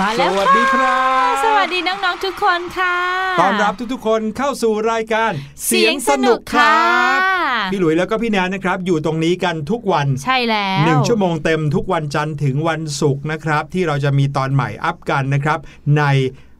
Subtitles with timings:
[0.00, 2.96] มาแล้วสวัสดีครับ สวัสดีน้องๆทุกคนค่ะ
[3.40, 5.32] ต้อนรับทุกๆคนเข้าสู่รายการ
[5.66, 6.76] เสียงสนุกค่ะ
[7.72, 15.58] พี่หลุยแล้วก็พี่แนนนะครับ อยู่ตรงนี้กันทุกวันใช่แล้วหนึ่งชั่วโมงเต็มทุกวันจันทร์ถึงวันศุกร์นะครับ ที่เราจะมีตอนใหม่อัพกันนะครับ
[15.98, 16.02] ใน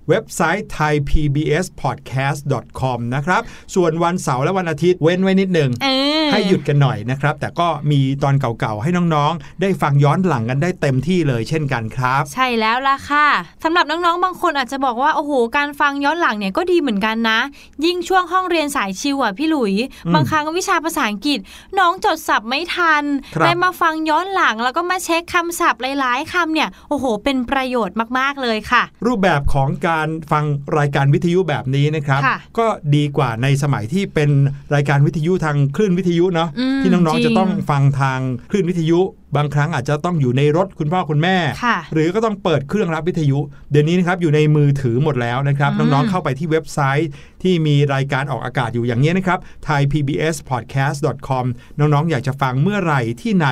[0.09, 3.43] เว็บไซต์ thaipbspodcast.com นะครับ
[3.75, 5.89] ส่วนวันเสาร์และวันอาทิตย์เว้นไว้นิดหนึ่งเอ
[6.25, 13.27] อให้หยุดกันหน่อยนะครับ แต่ก็มีตอนเก่าๆ ให้น้องๆ ได้ฟังย้อนหลังกันได้เต็มที่เลยเช่นกันครับ ใช่แล้วล่ะค่ะ
[13.65, 17.39] สำหรับน้องๆ บางคนอาจจะบอกว่า โอ้โห การฟังย้อนหลังเนี่ยก็ดีเหมือนกันนะ
[17.85, 19.75] ยิ่งช่วงห้องเรียนสายชิวอะพี่หลุย
[20.07, 21.39] อืมบางครั้งวิชาภาษาอังกฤษ
[21.79, 23.05] น้องจดศัพท์ไม่ทัน
[23.37, 29.98] ครับได้มาฟังย้อนหลังแล้วก็มาเช็คคำศัพท์หลายๆคำเนี่ยโอ้โห เป็นประโยชน์มากๆเลยค่ะ รูปแบบของการ
[30.33, 30.45] ฟัง
[30.79, 32.67] รายการวิทยุแบบนี้นะครับค่ะก็
[32.97, 34.31] ดีกว่าในสมัยที่เป็น
[34.75, 39.01] รายการวิทยุทางคลื่นวิทยุเนาะอืมที่น้องจริงๆจะต้องฟังทางคลื่นวิทยุ
[39.37, 43.39] บางครั้งอาจจะต้องอยู่ในรถคุณพ่อคุณแม่ค่ะหรือก็ต้องเปิดเครื่องรับวิทยุ
[43.71, 47.11] เดี๋ยวนี้นะครับอยู่ในมือถือหมดแล้วนะครับอืมน้องๆเข้าไปที่เว็บไซต์
[47.43, 51.45] ที่มีรายการออกอากาศอยู่อย่างนี้นะครับ thaipbspodcast.com
[51.79, 53.49] น้องๆ อยากจะฟังเมื่อไหร่ที่ไหน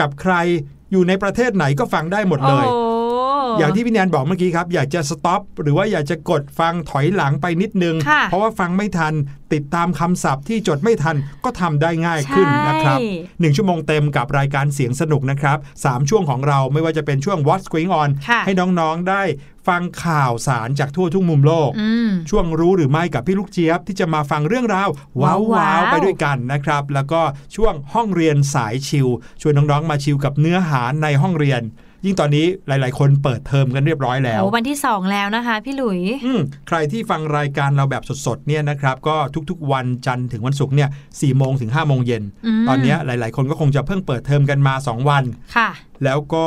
[0.00, 0.34] กับใคร
[0.92, 9.14] อยู่ในประเทศไหนก็ฟังได้หมดเลยโอ้อย่างที่พี่แนนบอกเมื่อกี้ครับ อยากจะสต็อปหรือว่าอยากจะกดฟังถอยหลังไปนิดนึงค่ะเพราะว่าฟังไม่ทัน
[9.52, 13.06] ติดตามคำศัพท์ที่จดไม่ทันก็ทำได้ง่ายขึ้นนะครับใช่
[13.40, 19.22] หนึ่งชั่วโมงเต็มกับรายการเสียงสนุกนะครับสามช่วงของเราไม่ว่าจะเป็นช่วง What's Going On ค่ะให้น้องๆได้
[19.68, 24.88] ฟังข่าวสารจากทั่วทุกมุมโลกอืมช่วงรู้หรือไม่กับพี่ลูกเจี๊ยบที่จะมาฟังเรื่องราว
[25.22, 27.20] ว้าวว้าวๆไปด้วยกันนะครับ แล้วก็
[27.56, 29.08] ช่วงห้องเรียนสายชิล
[29.40, 31.62] ชวนน้องๆมาชิลกับเนื้อหาในห้องเรียน
[32.04, 39.16] ยิ่งตอนนี้หลาย ๆ คนเปิดเทอมกันเรียบร้อยแล้วโอ้วันที่ 2 แล้วนะคะ พี่หลุยอืมใครที่ฟังรายการเราแบบสด ๆ เนี่ยนะครับ ก็
[39.50, 40.88] ทุก ๆ วันจันทร์ถึงวันศุกร์เนี่ย
[41.20, 45.24] สี่โมงถึง5้าโมงเย็นอืมตอนเนี้ยหลาย ๆ คนก็คงจะเพิ่งเปิดเทอมกันมา 2 วัน
[45.56, 45.68] ค่ะ
[46.04, 46.44] แล้วก็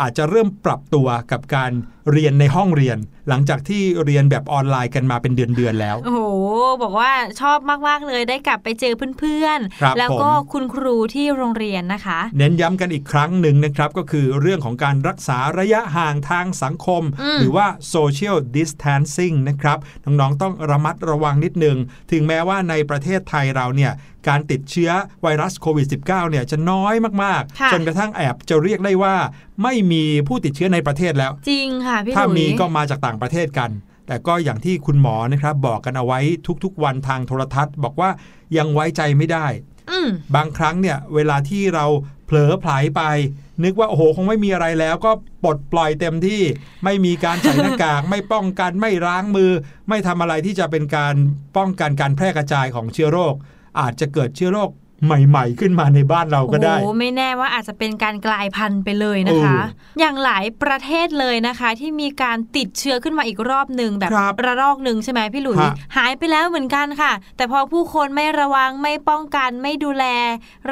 [0.00, 1.70] อาจจะเริ่มปรับตัวกับการ
[2.12, 6.20] เรียนในห้องเรียน หลังจากที่เรียนแบบออนไลน์กันมาเป็นเดือนๆแล้ว โอ้โห
[6.82, 7.58] บอกว่าชอบ
[7.88, 21.76] มากๆเลยได้กลับไปเจอเพื่อนครับๆแล้วก็ผมคุณครูที่โรงเรียนนะคะ เน้นย้ำกันอีกครั้งหนึ่งนะครับ ก็คือเรื่องของการรักษาระยะห่างทางสังคมอืมหรือว่า social distancing นะครับ น้องๆ ต้องระมัดระวังนิดนึง
[22.10, 23.92] ถึงแม้ว่าในประเทศไทยเราเนี่ย
[24.28, 24.90] การติดเชื้อ
[25.22, 26.94] ไวรัสโควิด -19 เนี่ยจะน้อย
[27.24, 29.14] มากค่ะๆจนกระทั่งแอบจะเรียกได้ว่า
[29.62, 33.70] ไม่มีผู้ติดเชื้อในประเทศแล้ว จริงค่ะพี่หถ้าลุยมีก็มาจากต่างประเทศกัน
[34.06, 36.20] แต่ก็อย่างที่คุณหมอนะครับบอกกันเอาไว้
[36.64, 38.10] ทุกๆ วันทางโทรทัศน์ บอกว่า
[38.56, 39.46] ยังไว้ใจไม่ได้
[39.90, 41.86] อืมบางครั้งเนี่ยเวลาที่เรา
[42.26, 43.02] เผลอไผลไป
[43.64, 45.12] นึกว่าโอ้โหคงไม่มีอะไรแล้วก็
[45.44, 46.42] ปลดปล่อยเต็มที่
[46.84, 49.50] ไม่มีการใส่หน้ากาก ไม่ป้องกันไม่ล้างมือ
[49.88, 51.14] ไม่ทำอะไรที่จะเป็นการ
[51.56, 53.34] ป้องกันการแพร่กระจายของเชื้อโรค
[53.80, 54.70] อาจจะเกิดเชื้อโรค
[55.04, 70.04] ใหม่ ๆ ขึ้นมาในบ้านเราก็ได้โอ้โหไม่แน่ว่าอาจจะเป็นการกลายพันธุ์ไปเลยนะคะเอออย่างหลายประเทศเลยนะคะ ที่มีการติดเชื้อขึ้นมาอีกรอบหนึ่งแบบครับระลอกหนึ่งใช่ไหมพี่หลุยฮะหายไปแล้วเหมือนกันค่ะ แต่พอผู้คนไม่ระวังไม่ป้องกันไม่ดูแล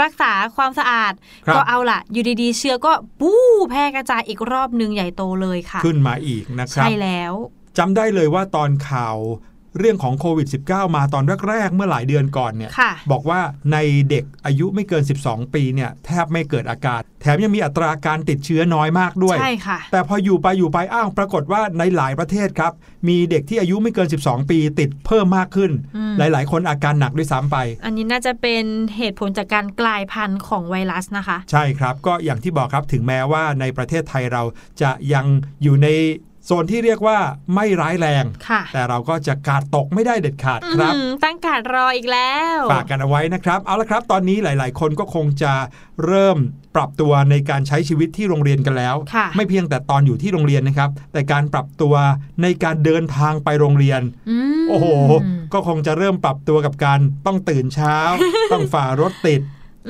[0.01, 1.13] รักษาความสะอาด
[1.47, 3.41] ครับก็เอาล่ะ อยู่ดีๆ เชื้อก็ปู้
[3.71, 7.35] แพร่กระจายอีกรอบหนึ่งใหญ่โตเลยค่ะ ขึ้นมาอีกนะครับใช่แล้ว
[7.79, 9.17] จำได้เลยว่าตอนข่าว
[9.79, 13.41] เรื่องของโควิด -19 มาตอนแรก ๆ เมื่อหลายเดือนก่อนเนี่ยค่ะบอกว่า
[13.73, 13.79] ใน
[14.11, 22.73] เด็กอายุไม่เกิน 12 ปีเนี่ยแทบไม่เกิดอาการ แถมยังมีอัตราการติดเชื้อน้อยมากด้วยใช่ค่ะแต่พออยู่ไปอยู่ไปอ้าวปรากฏว่าในหลายประเทศครับ
[23.09, 28.65] มีเด็กที่อายุไม่เกิน 12 ปีติดเพิ่มมากขึ้นอืมหลาย ๆ คนอาการหนักด้วยซ้ำไป อันนี้น่าจะเป็น
[28.97, 34.43] เหตุผลจากการกลายพันธุ์ของไวรัสนะคะ ใช่ครับก็อย่างที่บอกครับถึงแม้ว่าในประเทศไทยเรา
[34.83, 35.27] จะยัง
[35.63, 35.89] อยู่ใน
[36.53, 37.19] โซนที่เรียกว่า
[37.55, 45.53] ไม่ร้ายแรงค่ะแต่เราก็จะกาดตกไม่ได้เด็ดขาดครับอืมตั้งการรออีกแล้วฝากกันเอาไว้นะครับ เอาละครับตอนนี้หลาย ๆ คนก็คงจะ
[46.07, 46.39] เริ่ม
[46.75, 51.95] ปรับตัวในการใช้ชีวิตที่โรงเรียนกันแล้วค่ะไม่เพียงแต่ตอนอยู่ที่โรงเรียนนะครับ แต่การปรับตัว
[52.43, 54.87] ในการเดินทางไปโรงเรียนอืมโอ้โห
[55.53, 57.97] ก็คงจะเริ่มปรับตัวกับการต้องตื่นเช้า
[58.53, 59.41] ต้องฝ่ารถติด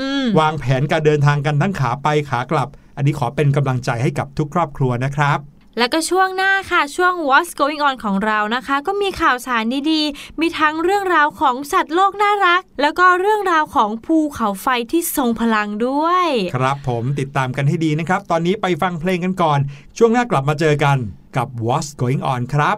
[0.00, 5.38] อืมวางแผนการเดินทางกันทั้งขาไปขากลับ อันนี้ขอเป็นกำลังใจให้กับทุกครอบครัวนะครับ
[5.78, 19.58] แล้วก็ช่วงหน้าค่ะช่วง What's Going On ของเรานะคะ ก็มีข่าวสารดีๆ มีทั้งเรื่องราวของสัตว์โลกน่ารัก แล้วก็เรื่องราวของภูเขาไฟที่ทรงพลังด้วย ครับผมติดตามกันให้ดีนะครับ ตอนนี้ไปฟังเพลงกันก่อน
[19.98, 20.96] ช่วงหน้ากลับมาเจอกัน
[21.36, 22.76] กับ What's Going On ครับ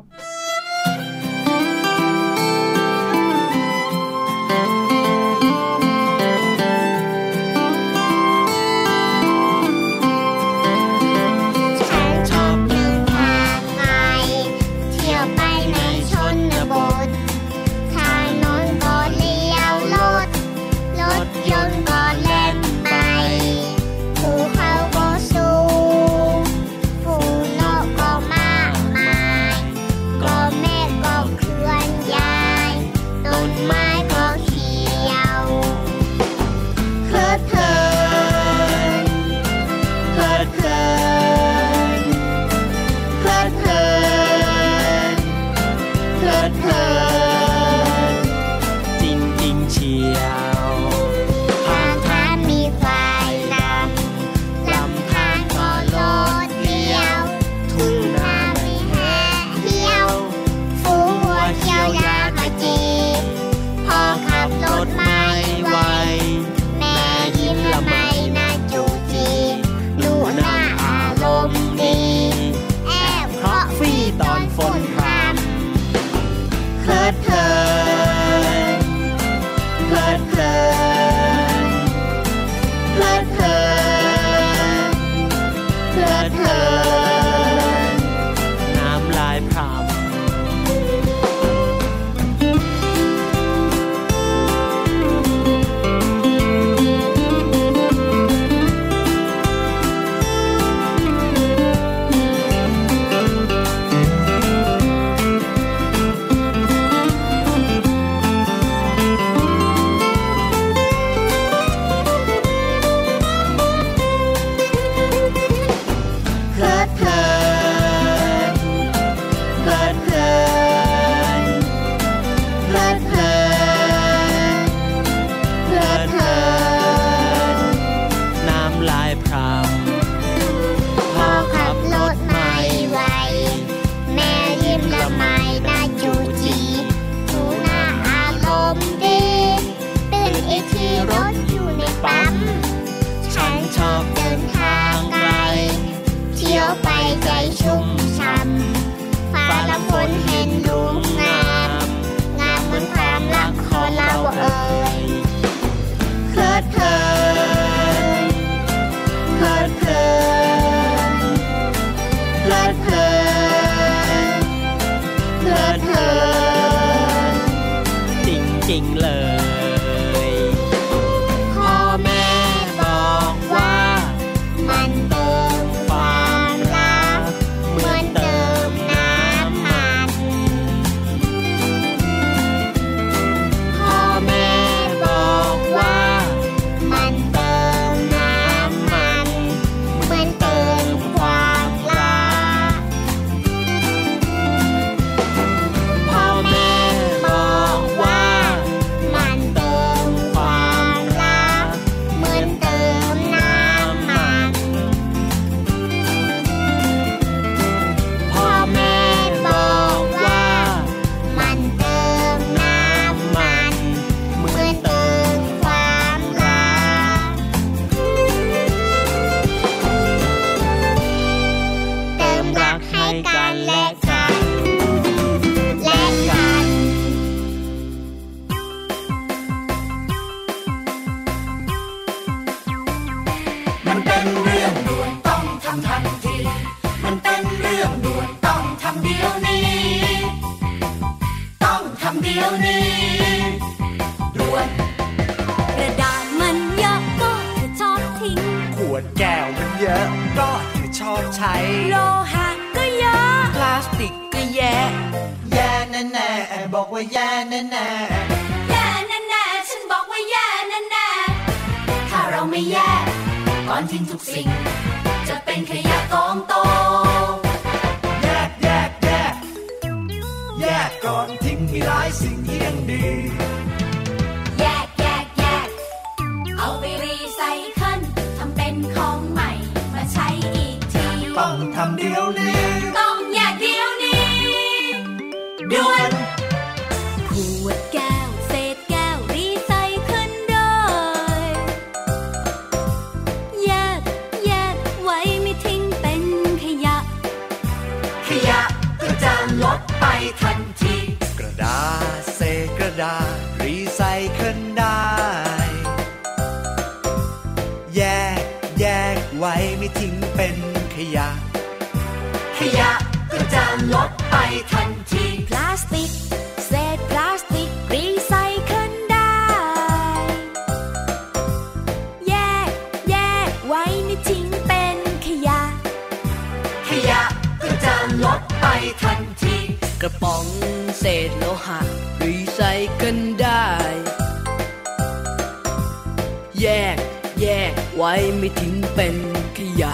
[338.04, 339.16] ไว้ไม่ทิ้งเป็น
[339.59, 339.92] ขยะ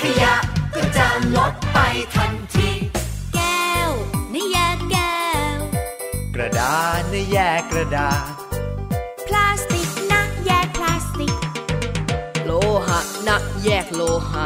[0.00, 0.34] ขยะ
[0.74, 1.78] ก็จะลดไป
[2.14, 2.70] ทันที
[3.34, 3.90] แก้ว
[4.32, 5.22] นี่แยกแก้
[5.54, 5.56] ว
[6.34, 8.32] กระดาษนะแยกกระดาษ
[9.26, 11.34] พลาสติกนะแยกพลาสติก
[12.44, 12.50] โล
[12.86, 14.44] หะนะแยกโลหะ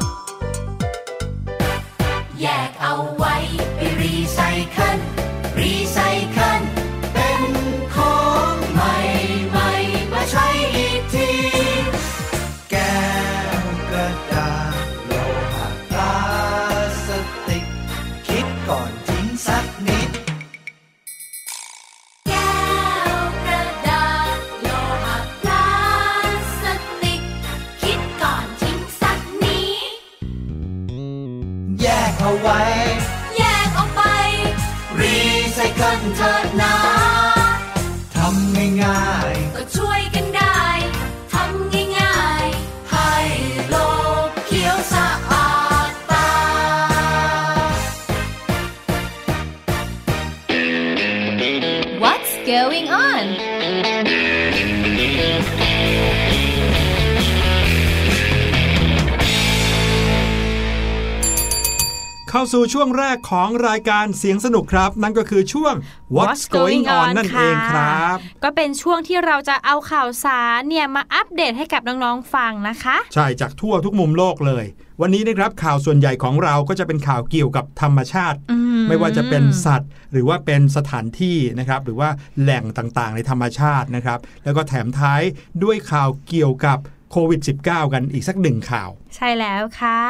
[62.38, 65.74] เข้าสู่ช่วงแรกของรายการเสียงสนุกครับ นั่นก็คือช่วง
[66.16, 74.64] What's Going On นั่นเองครับ ก็เป็นช่วงที่เราจะเอาข่าวสารเนี่ยมาอัปเดตให้กับน้องๆฟังนะคะ ใช่จากทั่วทุกมุมโลกเลย
[75.00, 82.08] วันนี้นะครับข่าวส่วนใหญ่ของเราก็จะเป็นข่าวเกี่ยวกับธรรมชาติอืไม่ว่าจะเป็นสัตว์ หรือว่าเป็นสถานที่นะครับหรือว่า
[82.40, 85.22] แหล่งต่างๆ ในธรรมชาตินะครับ แล้วก็แถมท้าย
[85.62, 86.78] ด้วยข่าวเกี่ยวกับ
[87.10, 90.00] โควิด -19 กันอีกสักหนึ่งข่าว ใช่แล้วค่ะ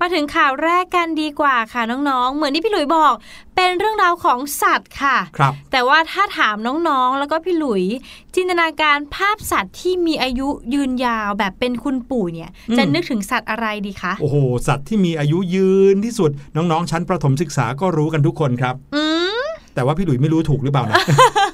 [0.00, 3.14] มาถึงข่าวแรกกันดีกว่าค่ะน้องๆ เหมือนที่พี่หลุยบอก
[3.56, 6.56] เป็นเรื่องราวของสัตว์ค่ะครับแต่ว่าถ้าถาม
[6.88, 7.84] น้องๆ แล้วก็พี่หลุย
[8.34, 19.35] จินตนาการภาพสัตว์ที่มีอายุยืนยาวแบบเป็นคุณปู่เนี่ยอืมจะนึกถึงสัตว์อะไรดีคะโอ้โหสัตว์ที่มีอายุยืนที่สุดน้องๆ ชั้นประถมศึกษาก็รู้กันทุกคนครับ อืม
[19.76, 20.96] แต่ว่าพี่หลุยไม่รู้ถูกหรือเปล่านะ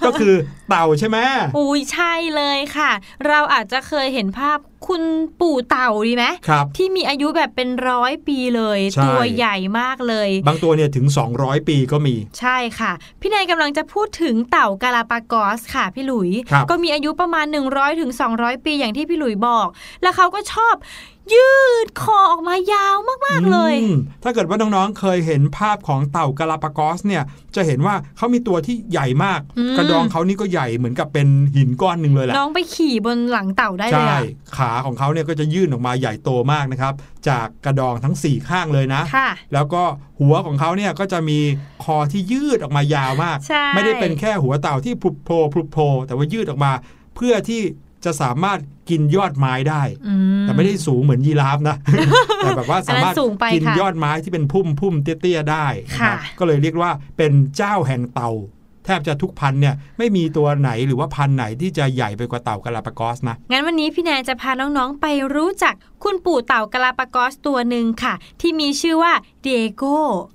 [0.06, 0.34] ก็คือ
[0.68, 1.18] เต่าใช่ไหม
[1.58, 2.90] อุ้ยใช่เลยค่ะ
[3.26, 4.58] เราอาจจะเคยเห็นภาพ
[4.88, 5.02] คุณ
[5.40, 11.06] ปู่เต่าดีไหมครับที่มีอายุแบบเป็นร้อยปีเลยใช่ตัวใหญ่มากเลย บางตัวเนี่ยถึง
[11.38, 19.68] 200 ปีก็มี ใช่ค่ะ พี่นายกำลังจะพูดถึงเต่ากาลาปากอสค่ะพี่หลุยครับก็มีอายุประมาณ 100ถึง200 ปีอย่างที่พี่หลุยบอก
[20.02, 20.74] แล้วเขาก็ชอบ
[21.34, 21.52] ยื
[21.86, 27.22] ดคอออกมายาวมาก ๆ เลยอืมถ้าเกิดว่าน้อง ๆ เคยเห็นภาพของเต่ากาลาปากอสเนี่ย
[27.56, 34.20] จะเห็นว่าเขามีตัวที่ใหญ่มากอืมกระดองเขานี่ก็ใหญ่เหมือนกับเป็นหินก้อนหนึ่งเลยแหละ น้องไปขี่บนหลังเต่าได้เลยใช่อะ
[34.56, 36.92] ขาของเขาเนี่ยก็จะยื่นออกมาใหญ่โตมากนะครับ
[37.28, 39.82] จากกระดองทั้ง 4 ข้างเลยนะค่ะแล้วก็
[40.20, 41.38] หัวของเขาเนี่ยก็จะมี
[41.84, 46.72] คอที่ยืดออกมายาวมากใช่ไม่ได้เป็นแค่หัวเต่าที่พลุบโผล่พลุบโผล่แต่ว่ายืดออกมา
[47.16, 47.62] เพื่อที่
[48.04, 48.58] จะสามารถ
[48.90, 51.76] กินยอดไม้ได้อืมแต่ไม่ได้สูงเหมือนยีราฟนะ
[52.38, 58.30] แต่แบบว่าสามารถอันนั้นสูงไปกินค่ะยอดไม้ที่เป็นพุ่มพุ่มเตี้ยๆได้นะครับค่ะก็เลยเรียกว่าเป็นเจ้าแห่งเต่า
[58.84, 69.84] แทบจะทุกพันธุ์เนี่ยไม่มีตัวไหนหรือว่าพันธุ์ไหนที่จะใหญ่ไปกว่าเต่ากาลาปากอสนะงั้นวันนี้พี่แนนจะพาน้องๆไปรู้จักคุณปู่เต่ากาลาปากอสตัวหนึ่งค่ะ ที่มีชื่อว่าเดโก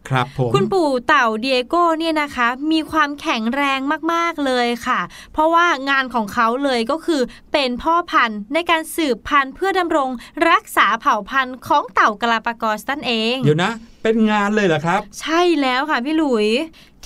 [0.10, 3.80] ครับผมคุณปู่เต่าเดียโก้เนี่ยนะคะ มีความแข็งแรง
[4.14, 5.00] มากๆเลยค่ะ
[5.34, 7.22] เพราะว่างานของเขาเลยก็คือ
[7.54, 10.10] เป็นพ่อพันธุ์ในการสืบพันธุ์เพื่อดำรง
[10.50, 13.72] รักษาเผ่าพันธุ์ของเต่ากาลาปากอสนั่นเอง เดี๋ยวนะ
[14.04, 16.48] เป็นงานเลยเหรอครับ ใช่แล้วค่ะพี่หลุย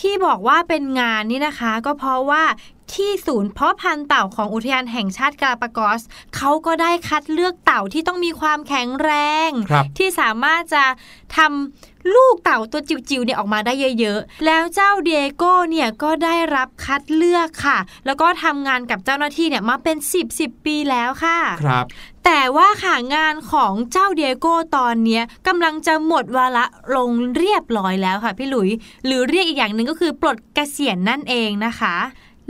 [0.01, 2.43] ที่บอกว่าเป็นงานนี่นะคะ ก็เพราะว่า
[2.93, 6.01] ที่ศูนย์เพาะพันธุ์เต่าของอุทยานแห่งชาติกาลาปากอส
[6.35, 9.11] เขาก็ได้คัดเลือกเต่าที่ต้องมีความแข็งแร
[9.47, 10.83] งครับที่สามารถจะ
[11.37, 21.85] ทำลูกเต่าตัวจิ๋วๆเนี่ยออกมาได้เยอะๆ แล้วเจ้าเดียโก้เนี่ยก็ได้รับคัดเลือกค่ะ แล้วก็ทำงานกับเจ้าหน้าที่เนี่ยมาเป็น 10 10ปีแล้วค่ะ ครับ
[22.25, 28.69] แต่ว่าค่ะงานของเจ้าเดียโก้ตอนเนี้ยกำลังจะหมดวาระลงเรียบร้อยแล้วค่ะพี่หลุย
[29.05, 31.95] หรือเรียกอีกอย่างหนึ่งก็คือปลดเกษียณนั่นเองนะคะ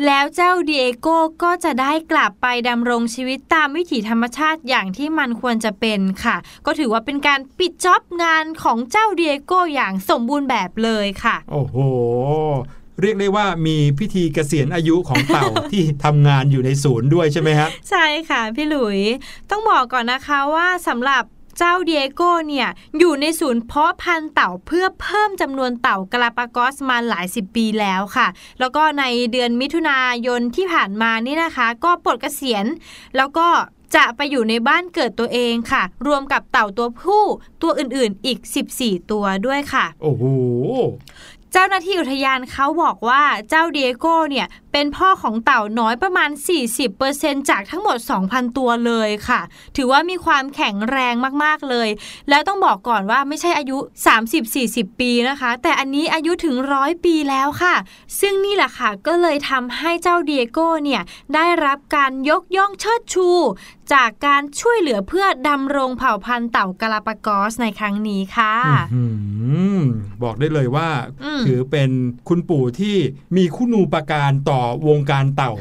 [0.06, 11.76] แล้วเจ้าเดียโก้ก็จะได้กลับไปดำรงชีวิตตามวิถีธรรมชาติอย่างที่มันควรจะเป็นค่ะ ก็ถือว่าเป็นการปิดจ็อบงานของเจ้าเดียโก้อย่างสมบูรณ์แบบเลยค่ะ โอ้โห
[13.02, 19.00] เรียกได้ว่ามีพิธีเกษียณอายุของเต่าที่ทำงานอยู่ในศูนย์ด้วยใช่ไหมครับใช่ค่ะพี่หลุย
[19.50, 21.24] ต้องบอกก่อนนะคะว่าสำหรับ
[21.58, 28.28] เจ้าเดียโก้เนี่ยอยู่ในศูนย์เพาะพันธุ์เต่าเพื่อเพิ่มจำนวนเต่ากาลาปากอสมาหลายสิบปีแล้วค่ะ
[28.60, 32.66] แล้วก็ในเดือนมิถุนายนที่ผ่านมานี่นะคะ ก็ปลดเกษียณ
[33.18, 33.48] แล้วก็
[33.96, 37.24] จะไปอยู่ในบ้านเกิดตัวเองค่ะ รวมกับเต่าตัวผู้
[37.62, 38.40] ตัวอื่นๆ อีก
[38.76, 40.24] 14 ตัวด้วยค่ะ โอ้โห
[41.54, 46.30] เจ้าหน้าที่อุทยานเขาบอกว่าเจ้าเดโก้เนี่ย เป็นพ่อของเต่าน้อยประมาณ
[46.90, 49.42] 40%จากทั้งหมด 2,000 ตัวเลยค่ะ
[49.76, 51.90] ถือว่ามีความแข็งแรงมากๆเลย
[52.30, 53.78] แล้วต้องบอกก่อนว่าไม่ใช่อายุ
[54.40, 57.76] 30-40 ปีนะคะ แต่อันนี้อายุถึงร้อยปีแล้วค่ะ
[58.20, 61.02] ซึ่งนี่แหละค่ะ ก็เลยทำให้เจ้าเดียโก้เนี่ย
[61.36, 63.30] ได้รับการยกย่องเชิดชู
[63.94, 68.56] จากการช่วยเหลือเพื่อดำรงเผ่าพันธุ์เต่ากาลาปากอสในครั้งนี้ค่ะ
[68.94, 69.82] อื้อหือ
[70.24, 70.90] บอกได้เลยว่า
[71.24, 71.90] อืมถือเป็น
[72.28, 72.98] คุณปู่ที่
[73.38, 75.54] มีคุณูปการต่อวงการเต่า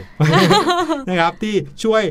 [1.08, 2.04] นะครับที่ช่วย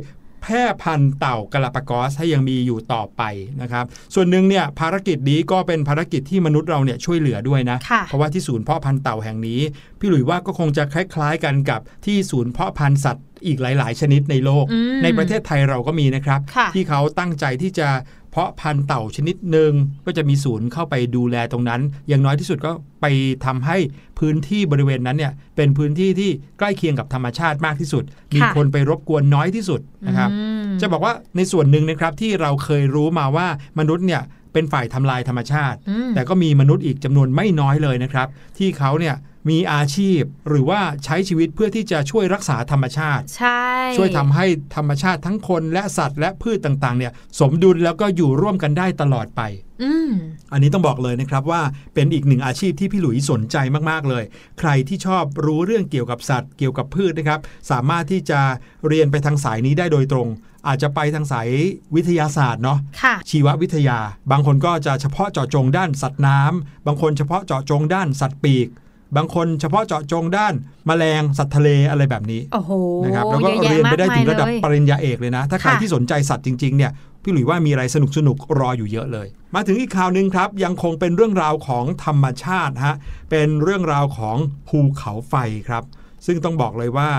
[0.43, 3.21] แพร่พันธุ์เต่ากาลาปากอสให้ยังมีอยู่ต่อไป
[3.61, 9.61] นะครับ ส่วนหนึ่งเนี่ยภารกิจนี้ก็เป็นภารกิจที่มนุษย์เราเนี่ยช่วยเหลือด้วยนะค่ะเพราะว่าที่ศูนย์เพาะพันธุ์เต่าแห่งนี้
[9.99, 17.87] พี่หลุยว่าก็คงจะคล้าย ๆกันกับที่ศูนย์เพาะพันธุ์สัตว์อีกหลาย ๆ ชนิดในโลกอืมในประเทศไทยเราก็มีนะครับค่ะที่เขาตั้งใจที่จะ
[18.31, 19.71] เพาะพันธุ์เต่าชนิดหนึ่ง
[20.05, 23.05] ก็จะมีศูนย์เข้าไปดูแลตรงนั้น อย่างน้อยที่สุดก็ไป
[23.45, 23.77] ทำให้
[24.19, 28.03] พื้นที่บริเวณนั้นเนี่ยเป็นพื้นที่ที่ใกล้เคียงกับธรรมชาติมากที่สุด
[28.35, 33.47] มีคนไปรบกวนน้อยที่สุดนะครับอืมจะบอกว่าในส่วนหนึ่งนะครับที่เราเคยรู้มาว่า
[33.79, 34.21] มนุษย์เนี่ย
[34.53, 39.15] เป็นฝ่ายทำลายธรรมชาติอืมแต่ก็มีมนุษย์อีกจำนวนไม่น้อยเลยนะครับ ที่เขาเนี่ย
[39.49, 43.63] มีอาชีพหรือว่าใช้ชีวิตเพื่อที่จะช่วยรักษาธรรมชาติ ใช่
[43.97, 49.41] ช่วยทำให้ธรรมชาติทั้งคนและสัตว์ และพืชต่างๆเนี่ยสมดุลแล้วก็อยู่ร่วมกันได้ตลอดไป
[49.81, 50.11] อืม
[50.51, 51.61] อันนี้ต้องบอกเลยนะครับว่า
[51.93, 53.57] เป็นอีกหนึ่งอาชีพที่พี่หลุยสนใจ
[53.89, 54.23] มากๆเลย
[54.59, 57.39] ใครที่ชอบรู้เรื่องเกี่ยวกับสัตว์ เกี่ยวกับพืชนะครับ
[57.71, 58.39] สามารถที่จะ
[58.87, 60.27] เรียนไปทางสายนี้ได้โดยตรง
[60.67, 61.49] อาจจะไปทางสาย
[61.95, 63.99] วิทยาศาสตร์เนาะค่ะชีววิทยา
[64.31, 68.67] บางคนก็จะเฉพาะเจาะจงด้านสัตว์น้ำบางคนเฉพาะเจาะจงด้านสัตว์ปีก
[69.17, 70.53] บางคนเฉพาะเจาะจงด้าน
[70.87, 72.71] แมลงสัตว์ทะเลอะไรแบบนี้โอ้โห
[73.03, 76.91] นะครับแล้วก็เยอะแยะเรียนไปได้ถึงระดับมากปมายเลยริญญาเอกเลยนะ ถ้าใครค่ะที่สนใจสัตว์จริงๆเนี่ย
[77.23, 82.95] พี่หลุยว่ามีอะไรสนุกสนุกๆรออยู่เยอะเลย มาถึงอีกข่าวหนึ่งครับ ยังคงเป็นเรื่องราวของธรรมชาติฮะ
[83.31, 85.35] เป็นเรื่องราวของภูเขาไฟ
[85.67, 85.83] ครับ
[86.25, 87.09] ซึ่งต้องบอกเลยว่า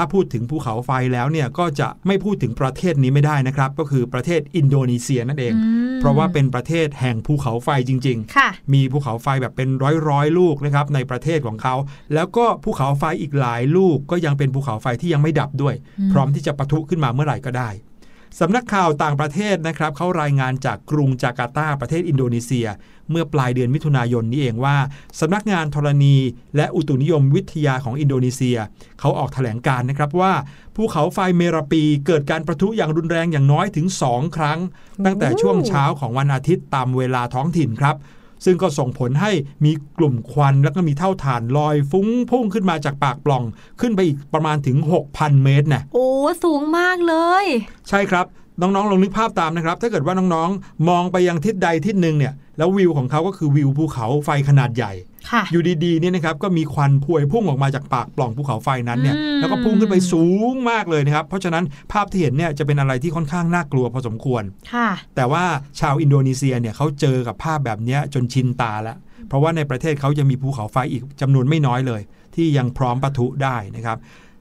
[0.00, 11.74] ถ้าพูดถึงภูเขาไฟแล้วเนี่ยก็จะไม่พูดถึงประเทศนี้ไม่ได้นะครับ ก็คือประเทศอินโดนีเซียนั่นเองอืมเพราะว่าเป็นประเทศแห่งภูเขาไฟจริงๆค่ะมีภูเขาไฟแบบเป็นร้อยร้อยๆลูกนะครับในประเทศของเขา
[12.14, 17.70] แล้วก็ภูเขาไฟอีกหลายลูกก็ยังเป็นภูเขาไฟที่ยังไม่ดับด้วยอืมพร้อมที่จะปะทุขึ้นมาเมื่อไหร่ก็ได้
[18.40, 22.66] สำนักข่าวต่างประเทศนะครับเขารายงานจากกรุงจาการ์ตาประเทศอินโดนีเซีย
[23.10, 24.76] เมื่อปลายเดือนมิถุนายนนี้เองว่า
[25.20, 26.16] สำนักงานธรณี
[26.56, 28.58] และอุตุนิยมวิทยาของอินโดนีเซีย
[29.00, 30.32] เขาออกแถลงการนะครับว่า
[30.74, 34.58] ภูเขาไฟเมราปีเกิดการประทุอย่างรุนแรงอย่างน้อยถึง 2 ครั้ง
[35.04, 37.96] ตั้งแต่ช่วงเช้าของวันอาทิตย์ตามเวลาท้องถิ่นครับ
[38.44, 39.32] ซึ่งก็ส่งผลให้
[39.64, 43.44] มีกลุ่มควันแล้วก็มีเท่าฐานลอยฟุ้งพุ่งขึ้นมาจากปากปล่อง
[43.80, 44.76] ขึ้นไปอีกประมาณถึง
[45.10, 46.06] 6,000 เมตรนะโอ้
[46.44, 47.44] สูงมากเลย
[47.88, 48.26] ใช่ครับ
[48.60, 55.17] น้องๆลองนึกภาพตามนะครับ ถ้าเกิดว่าน้องๆ มองไปยังทิศใดทิศหนึ่งเนี่ยแล้ววิวของเขาก็คือวิวภูเขาไฟขนาดใหญ่ค่ะ
[55.52, 65.44] อยู่ดีๆเนี่ยนะครับก็มีควันพวยพุ่งออกมาจากปากปล่องภูเขาไฟนั้นเนี่ยอืมแล้วก็พุ่งขึ้นไปสูงมากเลยนะครับ เพราะฉะนั้นภาพที่เห็นเนี่ยจะเป็นอะไรที่ค่อนข้างน่ากลัวพอสมควรค่ะแต่ว่า
[65.80, 68.96] ชาวอินโดนีเซียเนี่ยเขาเจอกับภาพแบบเนี้ยจนชินตาแล้ว
[69.28, 72.00] เพราะว่าในประเทศเขายังมีภูเขาไฟอีกจำนวนไม่น้อยเลย
[72.34, 73.98] ที่ยังพร้อมปะทุได้นะครับ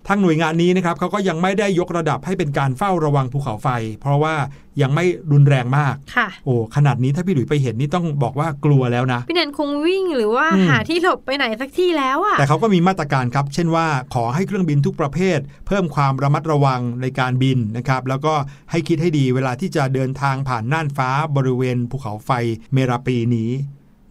[0.08, 3.68] ทางหน่วยงานนี้นะครับเขาก็ยังไม่ได้ยกระดับให้เป็นการเฝ้าระวังภูเขาไฟ
[4.02, 4.36] เพราะว่า
[4.82, 18.34] ยังไม่รุนแรงมากค่ะโอ้ขนาดนี้ถ้าพี่หลุยไปเห็นนี่ต้องบอกว่ากลัวแล้วนะ พี่แนนคงวิ่งหรือว่าอืมหาที่หลบไปไหนสักที่แล้วอะแต่เขาก็มีมาตรการครับ เช่นว่าขอให้เครื่องบินทุกประเภท เพิ่มความระมัดระวังในการบินนะครับ แล้วก็
[18.72, 22.32] ให้คิดให้ดีเวลาที่จะเดินทางผ่านน่านฟ้าบริเวณภูเขาไฟ
[22.74, 23.50] เมราปีนี้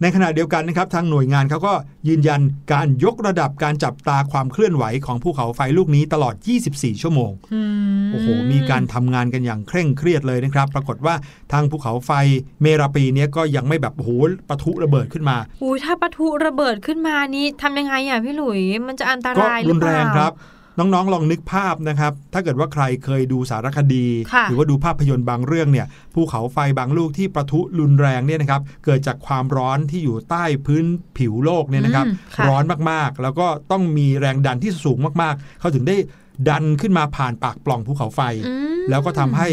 [0.01, 1.73] ในขณะเดียวกันนะครับทางหน่วยงานเขาก็
[2.07, 2.41] ยืนยัน
[2.73, 6.35] การยกระดับการจับตาความเคลื่อนไหวของภูเขาไฟลูกนี้ตลอด
[6.69, 7.61] 24 ชั่วโมงอื
[8.03, 11.15] มโอ้โห มีการทำงานกันอย่างเคร่งเครียดเลยนะครับ ปรากฏว่า
[11.51, 12.11] ทางภูเขาไฟ
[12.61, 14.09] เมราปีเนี้ยก็ยังไม่แบบโอ้โห
[14.49, 20.33] ปะทุระเบิดขึ้นมาอุ้ยถ้าปะทุระเบิดขึ้นมานี่ทำยังไงอะพี่หลุย มันจะอันตก็รายหรืรุอนเปแรล่างครับ
[20.79, 30.85] น้องๆ ลองนึกภาพนะครับ ถ้าเกิดว่าใครเคยดูสารคดีค่ะหรือว่าดูภาพยนตร์บางเรื่องเนี่ยภูเขาไฟบางลูกที่ประทุรุนแรงเนี่ยนะครับเกิดจากความร้อนที่อยู่ใต้พื้น
[31.17, 35.97] ผิวโลกเนี่ยนะครับอืมค่ะร้อนมากๆ แล้วก็ต้องมีแรงดันที่สูงมากๆ เขาถึงได้
[36.49, 39.47] ดันขึ้นมาผ่านปากปล่องภูเขาไฟอืมแล้วก็ทำให้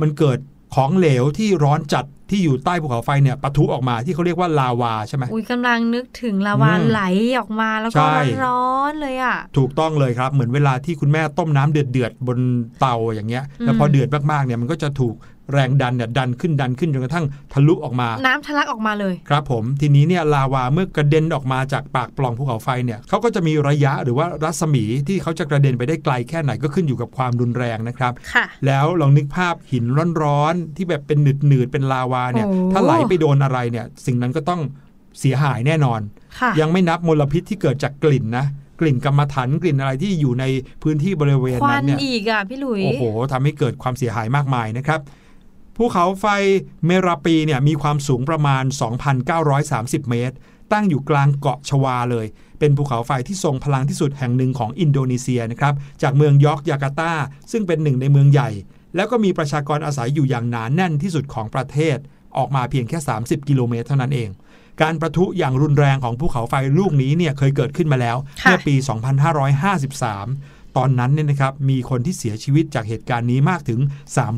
[0.00, 0.38] มันเกิด
[0.74, 2.04] ของเหลวที่ร้อนจัด
[2.34, 7.02] ที่อยู่ใต้ภูเขาไฟเนี่ยปะทุออกมาที่เขาเรียกว่าลาวาใช่ไหมอุ้ยกำลังนึกถึงลาวาอืมไหล
[7.38, 12.38] ออกมาแล้วใช่ก็ร้อนๆเลยอะถูกต้องเลยครับ เหมือนเวลาที่คุณแม่ต้มน้ำเดือดเดือดๆบน
[12.80, 15.14] เตาอย่างเงี้ยอืมแล้วพอเดือดมากๆเนี่ยมันก็จะถูก
[15.52, 29.84] แรงดันเนี่ยดันขึ้นดันขึ้นจนกระทั่งทะลุออกมา น้ำทะลักออกมาเลย ครับผมทีนี้เนี่ยลาวาเมื่อกระเด็นออกมาจากปากปล่องภูเขาไฟเนี่ยเขาก็จะมีระยะหรือว่ารัศมีที่เขาจะกระเด็นไปได้ไกลแค่ไหนก็ขึ้นอยู่กับความรุนแรงนะครับค่ะแล้วลองนึกภาพหิน
[30.22, 34.60] ร้อนๆที่แบบเป็นหนืดๆเป็นลาวาเนี่ยโอ้ถ้าไหลไปโดนอะไรเนี่ยสิ่งนั้นก็ต้อง
[35.20, 36.00] เสียหายแน่นอน
[36.40, 38.46] ค่ะยังไม่นับมลพิษที่เกิดจากกลิ่นนะ
[38.80, 40.44] กลิ่นกรรมฐานกลิ่นอะไรที่อยู่ใน
[40.82, 45.00] พื้นที่บริเวณควันั้นนเนี่ยอีกอะพี่หลุยโอ้โหทำให้เกิดความเสียหายมากมายนะครับ
[45.76, 46.26] ภูเขาไฟ
[46.86, 48.64] เมราปีเนี่ยมีความสูงประมาณ
[49.36, 50.36] 2,930 เมตร
[50.72, 52.26] ตั้งอยู่กลางเกาะชวาเลย
[52.58, 57.12] เป็นภูเขาไฟที่ทรงพลังที่สุดแห่งหนึ่งของอินโดนีเซียนะครับจากเมืองยอร์กยาการ์ตา
[57.52, 58.50] ซึ่งเป็นหนึ่งในเมืองใหญ่
[58.96, 61.96] แล้วก็มีประชากรอาศัยอยู่อย่างหนานแน่นที่สุดของประเทศ
[62.36, 64.30] ออกมาเพียงแค่ 30 กิโลเมตรเท่านั้นเอง
[64.82, 68.74] การประทุอย่างรุนแรงของภูเขาไฟลูกนี้เนี่ยเคยเกิดขึ้นมาแล้วค่ะเมื่อปี
[69.64, 73.80] 2553 ตอนนั้นเนี่ยนะครับมีคนที่เสียชีวิตจากเหตุการณ์นี้มากถึง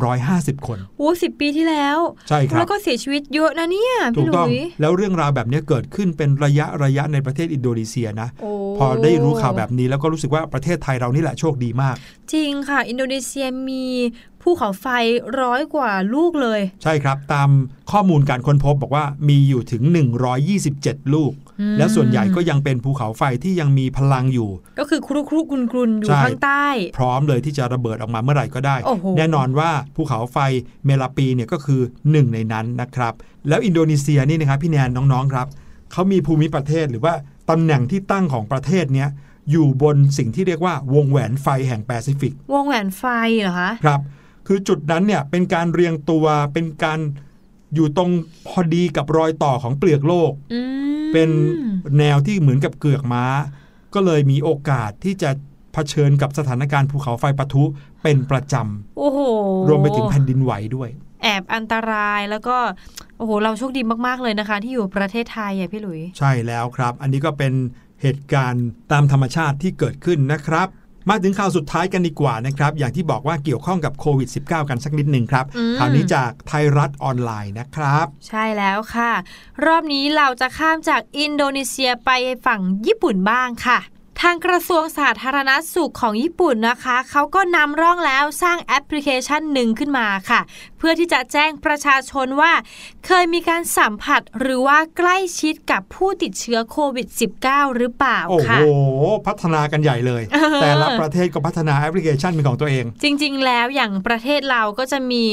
[0.05, 11.97] 350 คนโอ้สิปีที่แล้วใช่ครับแล้วก็เสียชีวิตเยอะนะเนี่ยถูพี่กหลุต้องยแล้วเรื่องราวแบบนี้เกิดขึ้นเป็นระยะระยะในประเทศอินโดนีเซียนะโอ้พอได้รู้ข่าวแบบนี้แล้วก็รู้สึกว่าประเทศไทยเรานี่แหละโชคดีมาก
[12.33, 13.85] จริงค่ะ อินโดนีเซียมี
[14.43, 14.87] ภูเขาไฟ
[15.41, 17.49] ร้อยกว่าลูกเลย ใช่ครับตาม
[17.93, 19.83] ข้อมูลการค้นพบบอกว่ามีอยู่ถึง
[20.49, 21.46] 127 ลูกอืม
[21.79, 26.67] และส่วนใหญ่ก็ยังเป็นภูเขาไฟที่ยังมีพลังอยู่ ก็คือคุคุกรุ่นกรุ่นอยู่ใช่ข้างใต้
[26.97, 30.39] พร้อมเลยที่จะระเบิดออกมาเมื่อไหร่ก็ได้โอ้โหแน่นอนว่าภูเขาไฟ
[30.87, 33.15] เมราปีเนี่ยก็คือหนึ่งในนั้นนะครับ
[33.49, 35.47] แล้วอินโดนีเซียนี่นะครับพี่แนนน้องๆครับ
[35.93, 37.15] เขามีภูมิประเทศหรือว่า
[37.51, 39.09] ตำแหน่งที่ตั้งของประเทศเนี้ย
[39.51, 43.05] อยู่บนสิ่งที่เรียกว่าวงแหวนไฟแห่งแปซิฟิก วงแหวนไฟ
[43.41, 44.01] เหรอคะ ครับ
[44.47, 46.99] คือจุดนั้นเนี่ยเป็นการเรียงตัวเป็นการ
[47.75, 48.11] อยู่ตรง
[48.49, 50.61] พอดีกับรอยต่อของเปลือกโลกอื
[50.93, 51.31] ม เป็น
[51.99, 53.25] แนวที่เหมือนกับเกือกม้า
[53.95, 55.31] ก็เลยมีโอกาสที่จะ
[55.73, 57.65] เผชิญกับสถานการณ์ภูเขาไฟปะทุ
[58.03, 58.55] เป็นประจ
[58.99, 60.89] โอ้โหำรวมไปถึงแผ่นดินไหวด้วย
[61.23, 62.57] แอบอันตรายแล้วก็
[63.19, 67.53] โอ้โหเราโชคดีมากๆเลยนะคะ ที่อยู่ประเทศไทยอะพี่หลุย ใช่แล้วครับ อันนี้ก็เป็น
[68.03, 70.69] เหตุการณ์ตามธรรมชาติที่เกิดขึ้นนะครับ
[71.11, 79.13] มาถึงข่าวสุดท้ายกันดีกว่านะครับ อย่างที่บอกว่าเกี่ยวข้องกับโควิด -19 กันสักนิดหนึ่งครับอืมข่าวนี้จากไทยรัฐออนไลน์นะครับ ใช่แล้วค่ะ
[79.67, 82.11] รอบนี้เราจะข้ามจากอินโดนีเซียไป
[82.47, 83.79] ฝั่งญี่ปุ่นบ้างค่ะ
[84.23, 90.41] ทางกระทรวงสาธารณสุขของญี่ปุ่นนะคะ เขาก็นำร่องแล้วสร้างแอปพลิเคชันหนึ่งขึ้นมาค่ะ
[90.79, 92.53] เพื่อที่จะแจ้งประชาชนว่า
[93.07, 97.07] เคยมีการสัมผัสหรือว่าใกล้ชิดกับผู้ติดเชื้อโควิด
[97.43, 98.59] -19 หรือเปล่าโอ้โหค่ะ
[99.27, 105.25] พัฒนากันใหญ่เลยเออแต่ละประเทศก็พัฒนาแอปพลิเคชันเป็นของตัวเอง จริง ๆ แล้วอย่างประเทศเราก็จะมี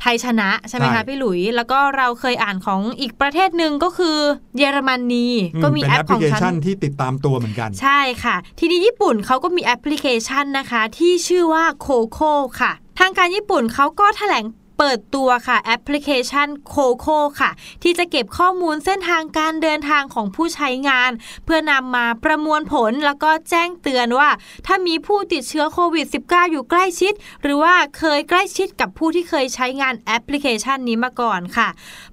[0.00, 4.16] ไทยชนะใช่ไหมใช่คะพี่หลุย แล้วก็เราเคยอ่านของอีกประเทศหนึ่งก็คือ
[4.56, 5.26] เยอรมนี
[5.62, 14.44] ก็มีเป็นแอแอปปพขลิองเคฉัชันนที่ติดตามตัวเหมือนกัน ใช่ค่ะ ทีนี้ญี่ปุ่นเขาก็มีแอปพลิเคชันนะคะ ที่ชื่อว่าโคโค่ค่ะ ทางการญี่ปุ่นเขาก็แถลง
[14.78, 17.50] เปิดตัวค่ะแอปพลิเคชันโคโค่ค่ะ
[17.82, 21.10] ที่จะเก็บข้อมูลเส้นทางการเดินทางของผู้ใช้งาน
[21.44, 24.30] เพื่อนำมาประมวลผลแล้วก็แจ้งเตือนว่า
[24.66, 27.12] ถ้ามีผู้ติดเชื้อโควิด -19 อยู่ใกล้ชิด
[27.42, 31.68] หรือว่าเคยใกล้ชิดกับผู้ที่เคยใช้งานแอปพลิเคชันนี้มาก่อนค่ะ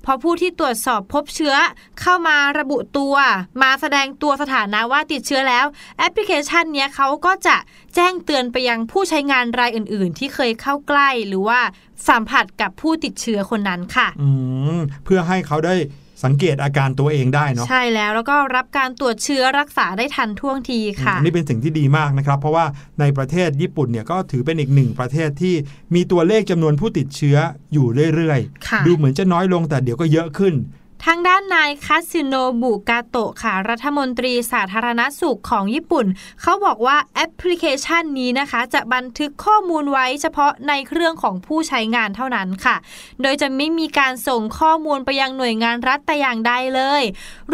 [0.05, 1.55] พอผู้ที่ตรวจสอบพบเชื้อ
[2.01, 3.15] เข้ามาระบุตัว
[3.61, 5.65] มาแสดงตัวสถานะว่าติดเชื้อแล้ว
[5.99, 7.55] แอปพลิเคชันนี้เขาก็จะ
[7.95, 11.59] แจ้งเตือนไปยังผู้ใช้งานรายอื่น ๆ ที่เคยเข้าใกล้หรือว่า
[12.07, 14.29] สัมผัสกับผู้ติดเชื้อคนนั้นค่ะอื
[14.77, 15.75] มเพื่อให้เขาได้
[16.23, 22.65] สังเกตอาการตัวเองได้เนาะใช่แล้วแล้วก็รับการตรวจเชื้อรักษาได้ทันท่วงทีค่ะอันนี้เป็นสิ่งที่ดีมากนะครับ เพราะว่า
[22.99, 25.55] ในประเทศญี่ปุ่นเนี่ยก็ถือเป็นอีกหนึ่งประเทศที่
[25.95, 27.37] มีตัวเลขจำนวนผู้ติดเชื้อ
[27.73, 30.53] อยู่เรื่อยค่ะๆดูเหมือนจะน้อยลงแต่เดี๋ยวก็เยอะขึ้น
[31.07, 36.05] ทางด้านนายคาสิโนบุกาโตะค่ะรัฐมนตรีสาธารณสุขของญี่ปุ่น
[36.41, 42.75] เขาบอกว่าแอปพลิเคชันนี้นะคะ จะบันทึกข้อมูลไว้เฉพาะในเครื่องของผู้ใช้งานเท่านั้นค่ะ
[43.21, 47.03] โดยจะไม่มีการส่งข้อมูลไปยังหน่วยงานรัฐแต่อย่างใดเลย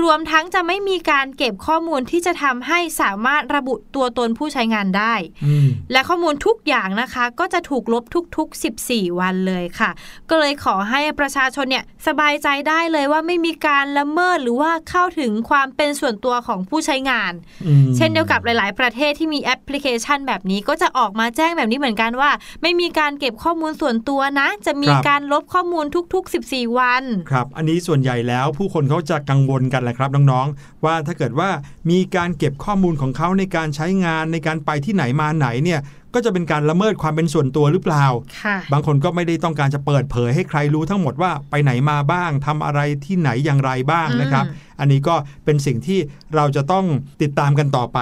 [0.02, 5.14] รวมทั้งจะไม่มีการเก็บข้อมูลที่จะทำให้สามารถระบุตัวตนผู้ใช้งานได้
[5.46, 8.04] อืมและข้อมูลทุกอย่างนะคะ ก็จะถูกลบ
[8.38, 9.90] ทุก ๆ 14 วันเลยค่ะ
[10.30, 17.34] ก็เลยขอให้ประชาชนเนี่ยสบายใจได้เลยว่าไม่มีการละเมิดหรือว่าเข้าถึงความเป็นส่วนตัวของผู้ใช้งาน
[17.66, 22.32] อืมเช่นเดียวกับหลาย ๆ ประเทศที่มีแอปพลิเคชันแบบนี้ก็จะออกมาแจ้งแบบนี้เหมือนกันว่า
[22.62, 31.50] ไม่มีการเก็บข้อมูลส่วนตัวนะ จะมีการลบข้อมูลทุก ๆ 14 วัน ครับ อันนี้ส่วนใหญ่แล้วผู้คนเขาจะกังวลกันแหละครับน้องๆ ว่าถ้าเกิดว่า
[31.90, 35.82] มีการเก็บข้อมูลของเขาในการใช้งานในการไปที่ไหนมาไหนเนี่ย
[36.14, 38.06] ก็จะเป็นการละเมิดความเป็นส่วนตัวหรือเปล่า
[38.44, 46.00] ค่ะบางคนก็ไม่ได้ต้องการจะเปิดเผยให้ใครรู้ทั้งหมดว่าไปไหนมาบ้างทำอะไรที่ไหนอย่างไรบ้างนะครับอืมอันนี้ก็เป็นสิ่งที่
[46.36, 46.86] เราจะต้อง
[47.22, 48.00] ติดตามกันต่อไป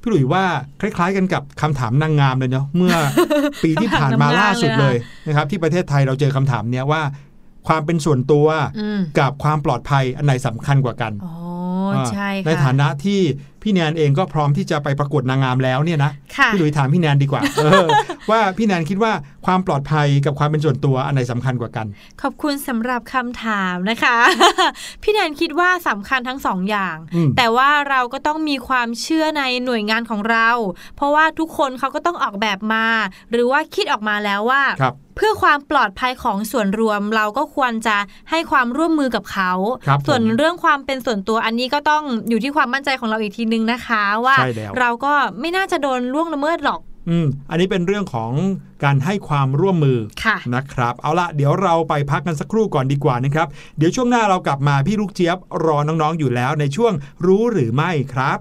[0.00, 0.44] พี่หลุยว่า
[0.80, 2.94] คล้ายๆ กันกับคำถามนางงามเลยเนาะเมื่อ
[3.64, 4.96] ปีที่ผ่านมาล่าสุดเลย
[5.26, 7.02] นะครับที่ประเทศไทยเราเจอคำถามเนี้ยว่า
[7.66, 8.46] ความเป็นส่วนตัว
[8.78, 11.34] อืมกับความปลอดภัยอันไหนสำคัญกว่ากันอ๋อ
[11.94, 13.20] อ่าใช่ในค่ะฐานะที่
[13.62, 17.86] พี่แนนเองก็พร้อมที่จะไปประกวดนางงามแล้วเนี่ยนะค่ะพี่หลุยถามพี่แนนดีกว่าเออ
[18.30, 19.12] ว่าพี่แนนคิดว่า
[19.46, 21.86] ความปลอดภัยกับความเป็นส่วนตัวอันไหนสำคัญกว่ากัน
[22.22, 24.16] ขอบคุณสำหรับคำถามนะคะ
[25.02, 30.50] พี่แนนคิดว่าสำคัญทั้งสองอย่างอืมแต่ว่าเราก็ต้องมีความเชื่อในหน่วยงานของเรา
[30.96, 32.86] เพราะว่าทุกคนเขาก็ต้องออกแบบมา
[33.30, 37.96] หรือว่าคิดออกมาแล้วว่าครับเพื่อความปลอดภัยของส่วนรวมเราก็ควรจะ
[38.30, 39.52] ให้ความร่วมมือกับเขา
[39.86, 48.32] ครับส่วนผมเรื่องความเป็นส่วนตัวอันนี้ก็ต้องอยู่ที่ความมั่นใจของเราอีกทีนึงนะคะว่าใช่แล้วเราก็ไม่น่าจะโดนล่วงละเมิดหรอกอืมอันนี้เป็นเรื่องของ
[48.84, 53.46] การให้ความร่วมมือค่ะนะครับ เอาละเดี๋ยวเราไปพักกันสักครู่ก่อนดีกว่านะครับ
[53.78, 56.92] เดี๋ยวช่วงหน้าเรากลับมาพี่ลูกเจี๊ยบรอน้องๆอยู่แล้วในช่วง
[57.26, 58.38] รู้หรือไม่ครับ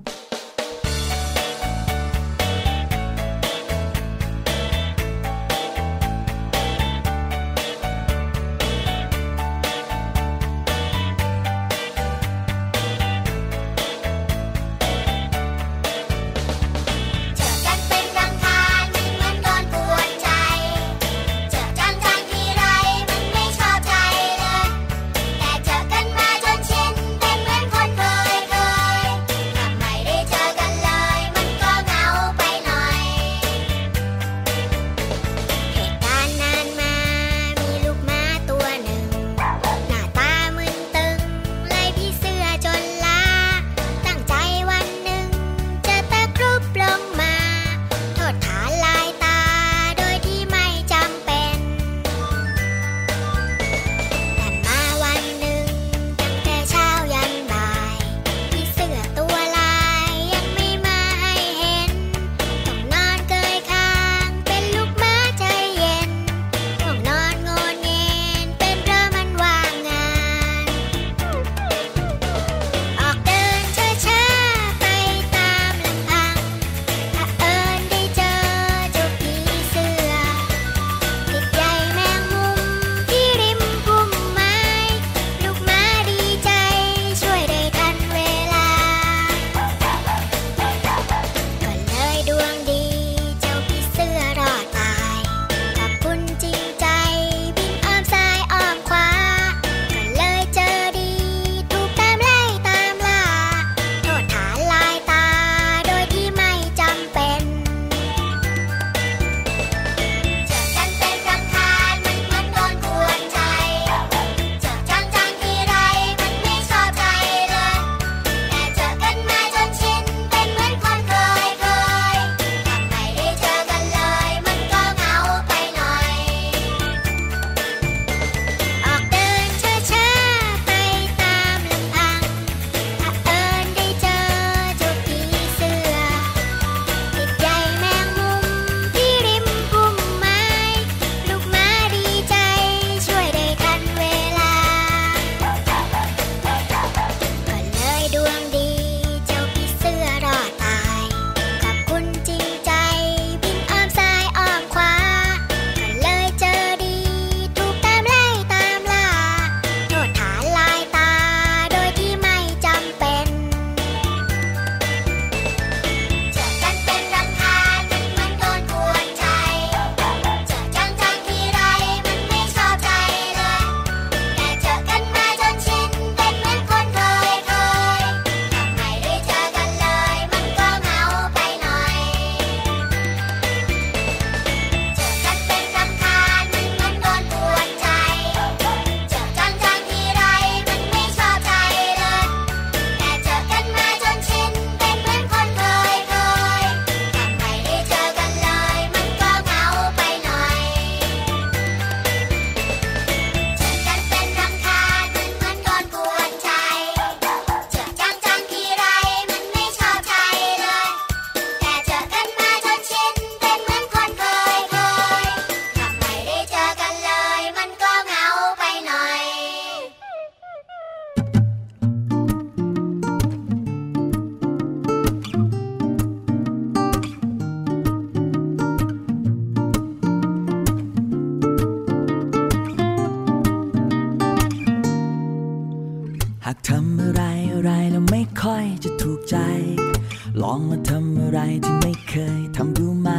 [242.38, 243.10] ยทำดูไหม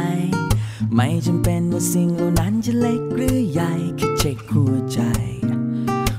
[0.95, 4.99] ไม่จำเป็นว่าสิ่งเหล่านั้นจะเล็กหรือใหญ่แค่เช็คหัวใจ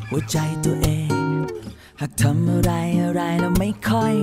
[0.09, 1.13] หัวใจตัวเอง
[2.01, 2.73] หากทำอะไร
[3.03, 4.15] อะไรแล้วไม่ค่อย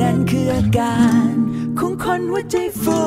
[0.00, 1.30] นั่นคืออาการ
[1.78, 3.00] ของคนหัวใจฟู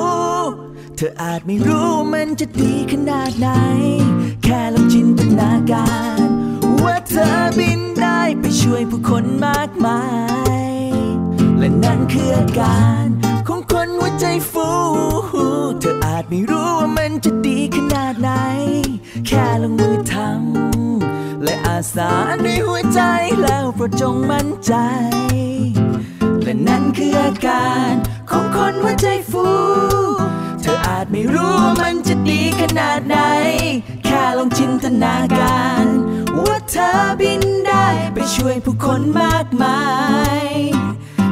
[0.96, 3.50] เธออาจไม่รู้มันจะดีขนาดไหน
[4.44, 6.28] แค่ลองจินตนาการ
[6.84, 10.02] ว่าเธอบินได้ไปช่วยผู้คนมากมา
[10.58, 10.80] ย
[11.58, 13.06] และนั่นคืออาการ
[13.48, 14.70] ของคนหัวใจฟู
[15.80, 18.32] เธออาจไม่รู้ว่ามันจะดีขนาดไหน
[19.28, 22.10] แค่ลงมือทำและอาสา
[22.46, 23.02] ด้วยหัวใจ
[23.42, 24.74] แล้วโปรดจงมั่นใจ
[26.46, 27.94] และนั่นคืออาการ
[28.30, 29.48] ของคนหัวใจฟู
[30.62, 33.18] เธออาจไม่รู้ว่ามันจะดีขนาดไหน
[34.06, 35.86] แค่ลองจินตนาการ
[36.46, 39.82] ว่าเธอบินได้ไปช่วยผู้คนมากมา
[40.44, 40.46] ย